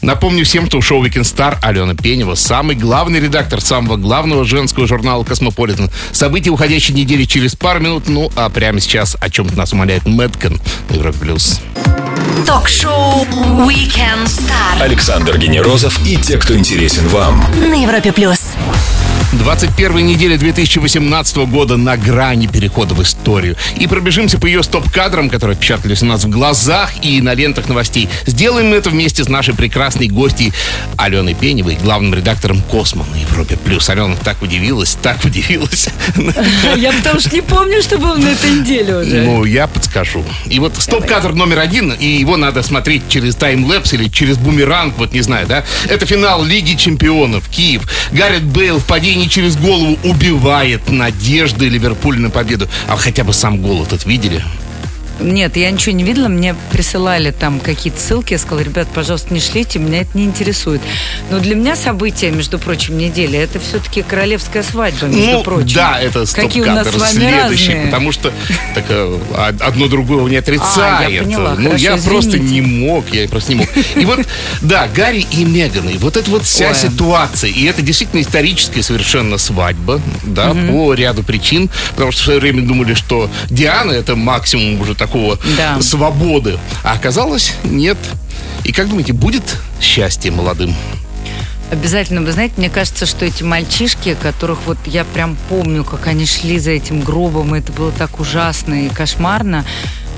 Напомню 0.02 0.44
всем, 0.44 0.66
что 0.66 0.78
у 0.78 0.82
шоу 0.82 1.04
Weekend 1.04 1.22
Star 1.22 1.58
Алена 1.62 1.94
Пенева 1.94 2.34
самый 2.34 2.76
главный 2.76 3.20
редактор 3.20 3.60
самого 3.60 3.96
главного 3.96 4.44
женского 4.44 4.86
журнала 4.86 5.24
«Космополитен». 5.24 5.90
События 6.12 6.50
уходящей 6.50 6.94
недели 6.94 7.24
через 7.24 7.56
пару 7.56 7.80
минут. 7.80 8.04
Ну, 8.08 8.30
а 8.36 8.48
прямо 8.48 8.80
сейчас 8.80 9.16
о 9.20 9.30
чем 9.30 9.48
нас 9.56 9.72
умоляет 9.72 10.06
Madcon 10.06 10.60
на 10.90 10.94
Европа 10.94 11.18
Плюс. 11.18 11.60
Ток-шоу 12.46 13.24
Weekend 13.66 14.26
Star 14.26 14.80
Александр 14.80 15.38
Генерозов 15.38 15.98
и 16.06 16.16
те, 16.16 16.36
кто 16.38 16.56
интересен 16.56 17.08
вам. 17.08 17.44
на 17.58 17.74
Европе 17.74 18.12
плюс. 18.12 18.52
21 19.32 20.06
неделя 20.06 20.38
2018 20.38 21.36
года 21.48 21.76
на 21.76 21.96
грани 21.96 22.46
перехода 22.46 22.94
в 22.94 23.02
историю. 23.02 23.56
И 23.76 23.86
пробежимся 23.86 24.38
по 24.38 24.46
ее 24.46 24.62
стоп-кадрам, 24.62 25.28
которые 25.28 25.56
печатались 25.56 26.02
у 26.02 26.06
нас 26.06 26.24
в 26.24 26.30
глазах 26.30 26.92
и 27.02 27.20
на 27.20 27.34
лентах 27.34 27.68
новостей. 27.68 28.08
Сделаем 28.26 28.72
это 28.72 28.90
вместе 28.90 29.24
с 29.24 29.28
нашей 29.28 29.54
прекрасной 29.54 30.08
гостьей 30.08 30.52
Аленой 30.96 31.34
Пеневой, 31.34 31.76
главным 31.76 32.14
редактором 32.14 32.62
«Космо» 32.62 33.04
на 33.12 33.16
Европе+. 33.16 33.56
плюс. 33.56 33.90
Алена 33.90 34.14
так 34.22 34.40
удивилась, 34.42 34.96
так 35.02 35.24
удивилась. 35.24 35.88
Я 36.76 36.92
потому 36.92 37.20
что 37.20 37.34
не 37.34 37.42
помню, 37.42 37.82
что 37.82 37.98
было 37.98 38.16
на 38.16 38.28
этой 38.28 38.50
неделе 38.50 38.96
уже. 38.96 39.22
Ну, 39.22 39.44
я 39.44 39.66
подскажу. 39.66 40.24
И 40.46 40.58
вот 40.60 40.76
стоп-кадр 40.76 41.32
номер 41.32 41.58
один, 41.58 41.92
и 41.92 42.06
его 42.06 42.36
надо 42.36 42.62
смотреть 42.62 43.08
через 43.08 43.34
таймлэпс 43.34 43.92
или 43.94 44.08
через 44.08 44.38
бумеранг, 44.38 44.94
вот 44.98 45.12
не 45.12 45.20
знаю, 45.20 45.46
да? 45.46 45.64
Это 45.88 46.06
финал 46.06 46.44
Лиги 46.44 46.74
Чемпионов, 46.74 47.48
Киев. 47.48 47.82
Гаррет 48.12 48.44
Бейл 48.44 48.78
в 48.78 48.84
падении 48.84 49.15
через 49.24 49.56
голову 49.56 49.98
убивает 50.04 50.90
надежды 50.90 51.68
Ливерпуль 51.68 52.18
на 52.18 52.30
победу. 52.30 52.68
А 52.86 52.96
хотя 52.96 53.24
бы 53.24 53.32
сам 53.32 53.62
гол 53.62 53.82
этот 53.82 54.04
видели? 54.04 54.42
Нет, 55.20 55.56
я 55.56 55.70
ничего 55.70 55.94
не 55.94 56.04
видела, 56.04 56.28
мне 56.28 56.54
присылали 56.70 57.30
там 57.30 57.60
какие-то 57.60 58.00
ссылки, 58.00 58.34
я 58.34 58.38
сказала, 58.38 58.60
ребят, 58.60 58.88
пожалуйста, 58.94 59.32
не 59.32 59.40
шлите, 59.40 59.78
меня 59.78 60.02
это 60.02 60.16
не 60.16 60.24
интересует. 60.24 60.82
Но 61.30 61.38
для 61.38 61.54
меня 61.54 61.74
событие, 61.74 62.30
между 62.30 62.58
прочим, 62.58 62.98
недели, 62.98 63.38
это 63.38 63.58
все-таки 63.58 64.02
королевская 64.02 64.62
свадьба, 64.62 65.06
между 65.06 65.32
ну, 65.32 65.42
прочим. 65.42 65.74
да, 65.74 65.98
это 66.00 66.24
Какие 66.34 66.62
у 66.62 66.66
нас 66.66 66.88
с 66.88 66.94
вами 66.94 67.12
следующий, 67.12 67.68
разные. 67.68 67.86
потому 67.86 68.12
что 68.12 68.32
так, 68.74 68.84
э, 68.88 69.18
одно 69.60 69.88
другого 69.88 70.28
не 70.28 70.36
отрицает. 70.36 71.06
А, 71.06 71.10
я 71.10 71.22
поняла, 71.22 71.54
ну, 71.56 71.70
хорошо, 71.70 71.84
я 71.84 71.96
просто 71.96 72.36
извините. 72.36 72.54
не 72.54 72.60
мог, 72.60 73.04
я 73.12 73.28
просто 73.28 73.54
не 73.54 73.60
мог. 73.60 73.68
И 73.96 74.04
вот, 74.04 74.20
да, 74.60 74.88
Гарри 74.94 75.26
и 75.30 75.44
Меган, 75.44 75.88
и 75.88 75.98
вот 75.98 76.16
эта 76.16 76.30
вот 76.30 76.44
вся 76.44 76.68
Ой. 76.68 76.74
ситуация, 76.74 77.50
и 77.50 77.64
это 77.64 77.82
действительно 77.82 78.20
историческая 78.20 78.82
совершенно 78.82 79.38
свадьба, 79.38 80.00
да, 80.24 80.54
по 80.68 80.92
ряду 80.94 81.22
причин, 81.22 81.70
потому 81.90 82.12
что 82.12 82.20
в 82.20 82.24
свое 82.24 82.40
время 82.40 82.62
думали, 82.62 82.94
что 82.94 83.30
Диана 83.50 83.92
это 83.92 84.16
максимум 84.16 84.80
уже 84.80 84.94
такого 85.06 85.38
Да. 85.56 85.80
свободы, 85.80 86.58
а 86.82 86.92
оказалось 86.92 87.54
нет. 87.64 87.98
И 88.64 88.72
как 88.72 88.88
думаете, 88.88 89.12
будет 89.12 89.56
счастье 89.80 90.30
молодым? 90.30 90.74
Обязательно. 91.70 92.20
Вы 92.22 92.30
знаете, 92.32 92.54
мне 92.58 92.70
кажется, 92.70 93.06
что 93.06 93.24
эти 93.24 93.42
мальчишки, 93.42 94.16
которых 94.20 94.58
вот 94.66 94.78
я 94.86 95.04
прям 95.04 95.36
помню, 95.48 95.84
как 95.84 96.06
они 96.06 96.24
шли 96.26 96.58
за 96.58 96.70
этим 96.72 97.00
гробом, 97.00 97.54
и 97.54 97.58
это 97.58 97.72
было 97.72 97.90
так 97.90 98.20
ужасно 98.20 98.86
и 98.86 98.88
кошмарно. 98.88 99.64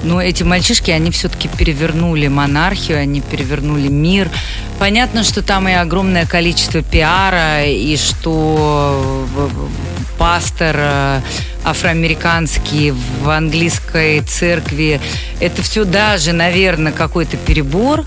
Но 0.04 0.22
эти 0.22 0.42
мальчишки, 0.44 0.90
они 0.90 1.10
все-таки 1.10 1.48
перевернули 1.48 2.28
монархию, 2.28 2.98
они 2.98 3.20
перевернули 3.20 3.88
мир. 3.88 4.30
Понятно, 4.78 5.24
что 5.24 5.42
там 5.42 5.68
и 5.68 5.72
огромное 5.72 6.24
количество 6.24 6.82
пиара, 6.82 7.64
и 7.64 7.96
что 7.96 9.26
в- 9.34 9.70
пастор 10.18 10.76
э, 10.78 11.20
афроамериканский 11.64 12.90
в 12.92 13.28
английской 13.28 14.20
церкви, 14.20 15.00
это 15.40 15.62
все 15.62 15.84
даже, 15.84 16.32
наверное, 16.32 16.92
какой-то 16.92 17.36
перебор, 17.36 18.04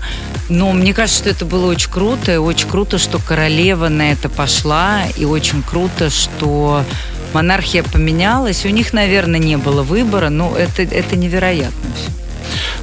но 0.48 0.72
мне 0.72 0.92
кажется, 0.92 1.20
что 1.20 1.30
это 1.30 1.44
было 1.44 1.70
очень 1.70 1.90
круто, 1.90 2.32
и 2.32 2.36
очень 2.36 2.68
круто, 2.68 2.98
что 2.98 3.18
королева 3.18 3.88
на 3.88 4.12
это 4.12 4.28
пошла, 4.28 5.02
и 5.16 5.24
очень 5.24 5.62
круто, 5.62 6.10
что 6.10 6.84
монархия 7.34 7.82
поменялась. 7.82 8.64
У 8.64 8.68
них, 8.68 8.92
наверное, 8.92 9.40
не 9.40 9.56
было 9.56 9.82
выбора, 9.82 10.28
но 10.28 10.56
это, 10.56 10.82
это 10.82 11.16
невероятно 11.16 11.90
все. 11.94 12.21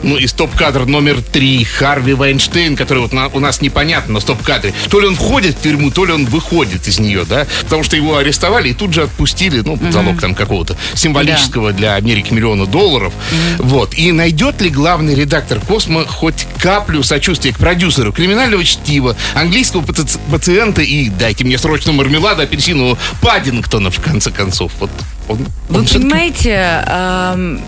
Ну 0.03 0.17
и 0.17 0.27
стоп-кадр 0.27 0.85
номер 0.85 1.21
три. 1.21 1.63
Харви 1.63 2.13
Вайнштейн, 2.13 2.75
который 2.75 2.99
вот 2.99 3.13
на- 3.13 3.27
у 3.27 3.39
нас 3.39 3.61
непонятно 3.61 4.15
на 4.15 4.19
стоп-кадре. 4.19 4.73
То 4.89 4.99
ли 4.99 5.07
он 5.07 5.15
входит 5.15 5.57
в 5.57 5.61
тюрьму, 5.61 5.91
то 5.91 6.05
ли 6.05 6.13
он 6.13 6.25
выходит 6.25 6.87
из 6.87 6.99
нее, 6.99 7.25
да? 7.25 7.45
Потому 7.63 7.83
что 7.83 7.95
его 7.95 8.17
арестовали 8.17 8.69
и 8.69 8.73
тут 8.73 8.93
же 8.93 9.03
отпустили, 9.03 9.61
ну, 9.61 9.77
под 9.77 9.93
залог 9.93 10.19
там 10.21 10.35
какого-то 10.35 10.75
символического 10.93 11.71
для 11.73 11.95
Америки 11.95 12.33
миллиона 12.33 12.65
долларов. 12.65 13.13
Вот. 13.57 13.93
И 13.95 14.11
найдет 14.11 14.61
ли 14.61 14.69
главный 14.69 15.15
редактор 15.15 15.59
Космо 15.59 16.05
хоть 16.05 16.47
каплю 16.59 17.03
сочувствия 17.03 17.51
к 17.53 17.57
продюсеру 17.59 18.11
криминального 18.13 18.63
чтива, 18.63 19.15
английского 19.33 19.81
паци- 19.81 20.19
пациента 20.31 20.81
и, 20.81 21.09
дайте 21.09 21.43
мне 21.43 21.57
срочно 21.57 21.91
мармелада 21.91 22.43
апельсинового, 22.43 22.97
Паддингтона, 23.21 23.91
в 23.91 23.99
конце 24.01 24.31
концов. 24.31 24.71
Вот 24.79 24.89
он, 25.27 25.45
Вы 25.69 25.79
он 25.79 25.85
всё-таки 25.85 26.09
понимаете, 26.09 26.83
ам, 26.87 27.59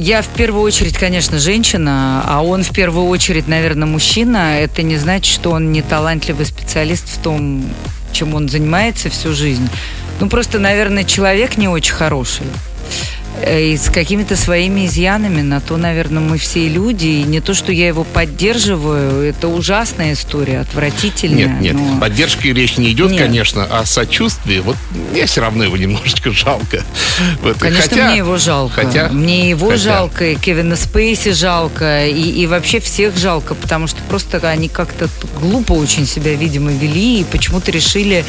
я 0.00 0.22
в 0.22 0.28
первую 0.28 0.62
очередь, 0.62 0.96
конечно, 0.96 1.38
женщина, 1.38 2.22
а 2.26 2.42
он 2.42 2.62
в 2.62 2.70
первую 2.70 3.06
очередь, 3.06 3.46
наверное, 3.48 3.86
мужчина. 3.86 4.58
Это 4.58 4.82
не 4.82 4.96
значит, 4.96 5.32
что 5.32 5.50
он 5.50 5.72
не 5.72 5.82
талантливый 5.82 6.46
специалист 6.46 7.06
в 7.06 7.18
том, 7.22 7.64
чем 8.12 8.34
он 8.34 8.48
занимается 8.48 9.10
всю 9.10 9.34
жизнь. 9.34 9.68
Ну, 10.18 10.28
просто, 10.28 10.58
наверное, 10.58 11.04
человек 11.04 11.56
не 11.58 11.68
очень 11.68 11.92
хороший. 11.92 12.46
Э, 13.42 13.60
И 13.72 13.76
с 13.76 13.88
какими-то 13.90 14.36
своими 14.36 14.86
изъянами, 14.86 15.40
на 15.42 15.60
то, 15.60 15.76
наверное, 15.76 16.20
мы 16.22 16.36
все 16.38 16.68
люди. 16.68 17.06
И 17.06 17.22
не 17.22 17.40
то, 17.40 17.54
что 17.54 17.72
я 17.72 17.86
его 17.88 18.04
поддерживаю, 18.04 19.22
это 19.22 19.48
ужасная 19.48 20.12
история, 20.12 20.60
отвратительная. 20.60 21.46
Нет, 21.48 21.60
нет, 21.60 21.74
но- 21.74 22.00
поддержки 22.00 22.48
речь 22.48 22.76
не 22.76 22.92
идет, 22.92 23.10
Нет. 23.12 23.22
конечно, 23.22 23.64
о 23.64 23.84
сочувствии. 23.86 24.60
Вот 24.60 24.76
мне 25.12 25.26
все 25.26 25.40
равно 25.40 25.64
его 25.64 25.76
немножечко 25.76 26.30
жалко. 26.32 26.82
Вот, 27.42 27.58
Конечно, 27.58 27.82
хотя- 27.90 28.08
мне 28.08 28.18
его 28.18 28.36
жалко. 28.36 28.74
Хотя, 28.84 29.08
мне 29.08 29.48
его 29.50 29.68
хотя- 29.70 29.82
жалко, 29.82 30.30
и 30.30 30.34
Кевина 30.36 30.76
Спейси 30.76 31.32
жалко, 31.32 32.06
и, 32.06 32.20
и 32.42 32.46
вообще 32.46 32.80
всех 32.80 33.16
жалко, 33.16 33.54
потому 33.54 33.86
что 33.86 33.98
просто 34.08 34.38
они 34.48 34.68
как-то 34.68 35.08
глупо 35.40 35.72
очень 35.72 36.06
себя, 36.06 36.34
видимо, 36.34 36.72
вели 36.72 37.20
и 37.20 37.24
почему-то 37.24 37.70
решили, 37.70 38.24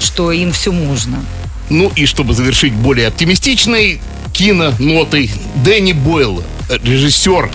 что 0.00 0.32
им 0.32 0.52
все 0.52 0.72
можно. 0.72 1.24
Ну 1.70 1.90
и 1.96 2.04
чтобы 2.06 2.34
завершить 2.34 2.72
более 2.74 3.08
оптимистичной 3.08 4.00
кинонотой, 4.34 5.30
Дэнни 5.64 5.92
Бойл, 5.92 6.44
э, 6.68 6.76
режиссер 6.82 7.50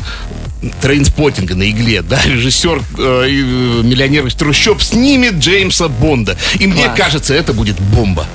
трейнспотинга 0.81 1.55
на 1.55 1.69
игле, 1.69 2.01
да, 2.01 2.19
режиссер 2.25 2.81
э, 2.97 3.25
э, 3.27 3.29
миллионер 3.83 4.25
из 4.25 4.33
трущоб 4.33 4.81
снимет 4.81 5.35
Джеймса 5.35 5.87
Бонда. 5.87 6.37
И 6.57 6.65
мне 6.65 6.85
Класс. 6.85 6.97
кажется, 6.97 7.33
это 7.35 7.53
будет 7.53 7.79
бомба. 7.79 8.25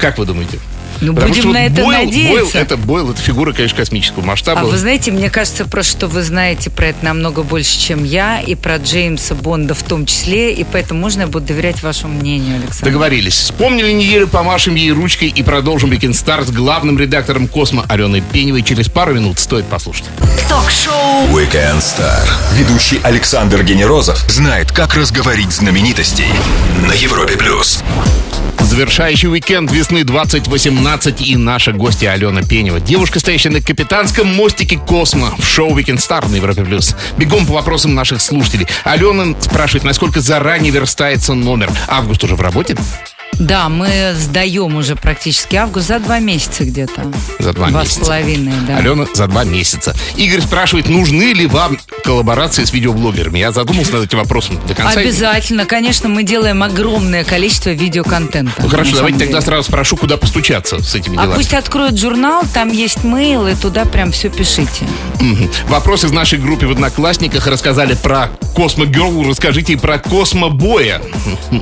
Как 0.00 0.18
вы 0.18 0.26
думаете? 0.26 0.58
Ну, 1.02 1.14
Потому 1.14 1.30
будем 1.30 1.42
что 1.42 1.52
на 1.52 1.62
вот 1.62 1.72
это 1.72 1.82
Бойл- 1.82 2.04
надеяться. 2.04 2.32
Бойл 2.32 2.48
это 2.64 2.76
Бойл, 2.76 3.10
это 3.10 3.20
фигура, 3.20 3.52
конечно, 3.52 3.76
космического 3.76 4.24
масштаба. 4.24 4.60
А 4.60 4.64
вы 4.64 4.78
знаете, 4.78 5.10
мне 5.10 5.30
кажется, 5.30 5.64
просто 5.64 5.98
что 5.98 6.06
вы 6.06 6.22
знаете 6.22 6.70
про 6.70 6.86
это 6.86 7.04
намного 7.04 7.42
больше, 7.42 7.76
чем 7.78 8.04
я, 8.04 8.40
и 8.40 8.54
про 8.54 8.76
Джеймса 8.76 9.34
Бонда 9.34 9.74
в 9.74 9.82
том 9.82 10.06
числе, 10.06 10.52
и 10.54 10.62
поэтому 10.64 11.00
можно 11.00 11.22
я 11.22 11.26
буду 11.26 11.46
доверять 11.46 11.82
вашему 11.82 12.14
мнению, 12.14 12.56
Александр? 12.56 12.84
Договорились. 12.84 13.34
Вспомнили 13.34 13.90
неделю, 13.92 14.28
помашем 14.28 14.76
ей 14.76 14.92
ручкой 14.92 15.28
и 15.28 15.42
продолжим 15.42 15.90
Weekend 15.90 16.12
Star 16.12 16.46
с 16.46 16.50
главным 16.52 16.98
редактором 16.98 17.48
Космо 17.48 17.84
Аленой 17.88 18.20
Пеневой. 18.20 18.62
Через 18.62 18.88
пару 18.88 19.12
минут 19.12 19.40
стоит 19.40 19.66
послушать. 19.66 20.04
Ток-шоу 20.48 21.26
Weekend 21.36 21.78
Star. 21.80 22.28
Ведущий 22.54 23.00
Александр 23.02 23.64
Генерозов 23.64 24.18
знает, 24.30 24.70
как 24.70 24.94
разговорить 24.94 25.50
знаменитостей 25.50 26.28
на 26.86 26.92
Европе 26.92 27.36
плюс. 27.36 27.82
Завершающий 28.60 29.28
уикенд 29.28 29.70
весны 29.70 30.04
2018 30.04 30.72
и 31.22 31.36
наша 31.36 31.72
гостья 31.72 32.10
Алена 32.10 32.42
Пенева. 32.42 32.78
Девушка, 32.78 33.18
стоящая 33.18 33.48
на 33.48 33.62
капитанском 33.62 34.26
мостике 34.26 34.76
Космо 34.76 35.34
в 35.38 35.42
шоу 35.42 35.74
Weekend 35.74 35.96
Star 35.96 36.28
на 36.28 36.36
Европе+. 36.36 36.62
плюс. 36.64 36.94
Бегом 37.16 37.46
по 37.46 37.54
вопросам 37.54 37.94
наших 37.94 38.20
слушателей. 38.20 38.66
Алена 38.84 39.34
спрашивает, 39.40 39.84
насколько 39.84 40.20
заранее 40.20 40.70
верстается 40.70 41.32
номер. 41.32 41.70
Август 41.88 42.22
уже 42.24 42.36
в 42.36 42.42
работе? 42.42 42.76
Да, 43.38 43.68
мы 43.68 44.14
сдаем 44.14 44.76
уже 44.76 44.94
практически 44.94 45.56
август 45.56 45.88
за 45.88 45.98
два 45.98 46.18
месяца 46.20 46.64
где-то. 46.64 47.10
За 47.40 47.52
два 47.52 47.68
Два 47.68 47.80
месяца. 47.80 47.96
с 48.04 48.06
половиной, 48.06 48.52
да. 48.68 48.76
Алена 48.76 49.06
за 49.14 49.26
два 49.26 49.44
месяца. 49.44 49.96
Игорь 50.16 50.42
спрашивает, 50.42 50.88
нужны 50.88 51.32
ли 51.32 51.46
вам 51.46 51.78
коллаборации 52.04 52.64
с 52.64 52.72
видеоблогерами. 52.72 53.38
Я 53.38 53.50
задумался 53.52 53.94
над 53.94 54.04
этим 54.04 54.18
вопросом 54.18 54.60
до 54.68 54.74
конца. 54.74 55.00
Обязательно, 55.00 55.64
конечно, 55.64 56.08
мы 56.08 56.22
делаем 56.24 56.62
огромное 56.62 57.24
количество 57.24 57.70
видеоконтента. 57.70 58.52
Ну 58.62 58.68
хорошо, 58.68 58.96
давайте 58.96 59.18
самом 59.18 59.18
тогда 59.32 59.40
деле. 59.40 59.50
сразу 59.50 59.68
спрошу, 59.68 59.96
куда 59.96 60.16
постучаться 60.16 60.82
с 60.82 60.94
этими 60.94 61.16
А 61.16 61.22
делами. 61.22 61.36
пусть 61.36 61.54
откроют 61.54 61.98
журнал, 61.98 62.44
там 62.52 62.70
есть 62.70 63.02
мейл, 63.02 63.46
и 63.48 63.54
туда 63.54 63.84
прям 63.86 64.12
все 64.12 64.28
пишите. 64.28 64.84
Мгм. 65.20 65.50
Вопрос 65.68 66.04
из 66.04 66.12
нашей 66.12 66.38
группы 66.38 66.66
в 66.66 66.72
Одноклассниках 66.72 67.46
рассказали 67.46 67.94
про 67.94 68.28
Космо 68.54 68.84
Герл. 68.86 69.24
Расскажите 69.28 69.72
и 69.72 69.76
про 69.76 69.98
Космо 69.98 70.48
Боя. 70.50 71.00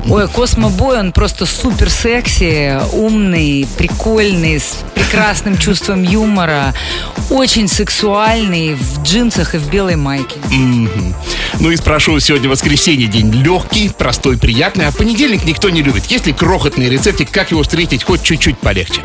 Ой, 0.09 0.27
Космобой, 0.27 0.99
он 0.99 1.11
просто 1.11 1.45
супер 1.61 1.91
секси, 1.91 2.79
умный, 2.91 3.67
прикольный, 3.77 4.59
с 4.59 4.79
прекрасным 4.95 5.57
чувством 5.57 6.01
юмора, 6.01 6.73
очень 7.29 7.67
сексуальный, 7.67 8.73
в 8.73 9.03
джинсах 9.03 9.53
и 9.53 9.59
в 9.59 9.69
белой 9.69 9.95
майке. 9.95 10.39
Мгм. 10.49 11.13
Ну 11.59 11.69
и 11.69 11.75
спрошу, 11.75 12.19
сегодня 12.19 12.49
воскресенье, 12.49 13.07
день 13.07 13.31
легкий, 13.31 13.89
простой, 13.89 14.39
приятный, 14.39 14.87
а 14.87 14.91
понедельник 14.91 15.45
никто 15.45 15.69
не 15.69 15.83
любит. 15.83 16.05
Есть 16.05 16.25
ли 16.25 16.33
крохотный 16.33 16.89
рецептик, 16.89 17.29
как 17.29 17.51
его 17.51 17.61
встретить 17.61 18.03
хоть 18.03 18.23
чуть-чуть 18.23 18.57
полегче? 18.57 19.01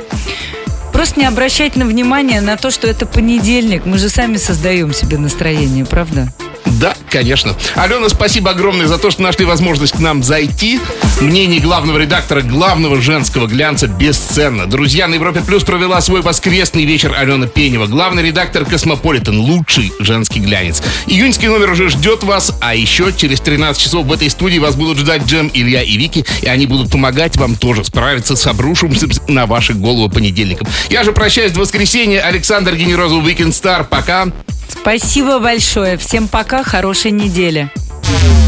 Просто 0.94 1.20
не 1.20 1.26
обращать 1.26 1.76
на 1.76 1.84
внимание 1.84 2.40
на 2.40 2.56
то, 2.56 2.70
что 2.70 2.86
это 2.86 3.04
понедельник. 3.04 3.84
Мы 3.84 3.98
же 3.98 4.08
сами 4.08 4.38
создаем 4.38 4.94
себе 4.94 5.18
настроение, 5.18 5.84
правда? 5.84 6.32
Да, 6.66 6.94
конечно. 7.10 7.54
Алена, 7.74 8.08
спасибо 8.08 8.50
огромное 8.50 8.86
за 8.86 8.98
то, 8.98 9.10
что 9.10 9.22
нашли 9.22 9.44
возможность 9.44 9.94
к 9.94 9.98
нам 9.98 10.22
зайти. 10.22 10.80
Мнение 11.20 11.60
главного 11.60 11.98
редактора 11.98 12.42
главного 12.42 13.00
женского 13.00 13.46
глянца 13.46 13.86
бесценно. 13.86 14.66
Друзья, 14.66 15.08
на 15.08 15.14
Европе 15.14 15.40
Плюс 15.40 15.64
провела 15.64 16.00
свой 16.00 16.20
воскресный 16.20 16.84
вечер 16.84 17.14
Алена 17.16 17.46
Пенева. 17.46 17.86
Главный 17.86 18.22
редактор 18.22 18.64
Космополитен. 18.64 19.40
Лучший 19.40 19.92
женский 20.00 20.40
глянец. 20.40 20.82
Июньский 21.06 21.48
номер 21.48 21.70
уже 21.70 21.88
ждет 21.88 22.22
вас, 22.24 22.52
а 22.60 22.74
еще 22.74 23.12
через 23.16 23.40
13 23.40 23.80
часов 23.80 24.06
в 24.06 24.12
этой 24.12 24.28
студии 24.28 24.58
вас 24.58 24.74
будут 24.74 24.98
ждать 24.98 25.24
Джем, 25.24 25.50
Илья 25.54 25.82
и 25.82 25.96
Вики, 25.96 26.24
и 26.42 26.46
они 26.46 26.66
будут 26.66 26.90
помогать 26.90 27.36
вам 27.36 27.54
тоже 27.56 27.84
справиться 27.84 28.36
с 28.36 28.46
обрушившимся 28.46 29.20
на 29.28 29.46
ваши 29.46 29.72
головы 29.72 30.10
понедельником. 30.10 30.68
Я 30.90 31.04
же 31.04 31.12
прощаюсь 31.12 31.52
до 31.52 31.60
воскресенья. 31.60 32.20
Александр 32.22 32.74
Генерозов, 32.74 33.24
Weekend 33.24 33.50
Star. 33.50 33.86
Пока. 33.88 34.26
Спасибо 34.68 35.38
большое. 35.38 35.96
Всем 35.96 36.28
пока, 36.28 36.55
хорошей 36.64 37.10
недели. 37.10 37.70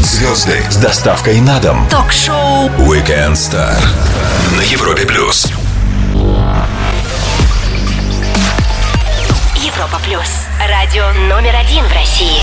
Звезды 0.01 0.63
с 0.69 0.77
доставкой 0.77 1.41
на 1.41 1.59
дом. 1.59 1.87
Ток-шоу 1.89 2.69
Weekend 2.79 3.33
Star 3.33 3.75
на 4.55 4.61
Европе 4.61 5.05
плюс. 5.05 5.47
Европа 9.55 9.99
плюс. 10.03 10.47
Радио 10.67 11.11
номер 11.27 11.55
один 11.55 11.85
в 11.85 11.93
России. 11.93 12.41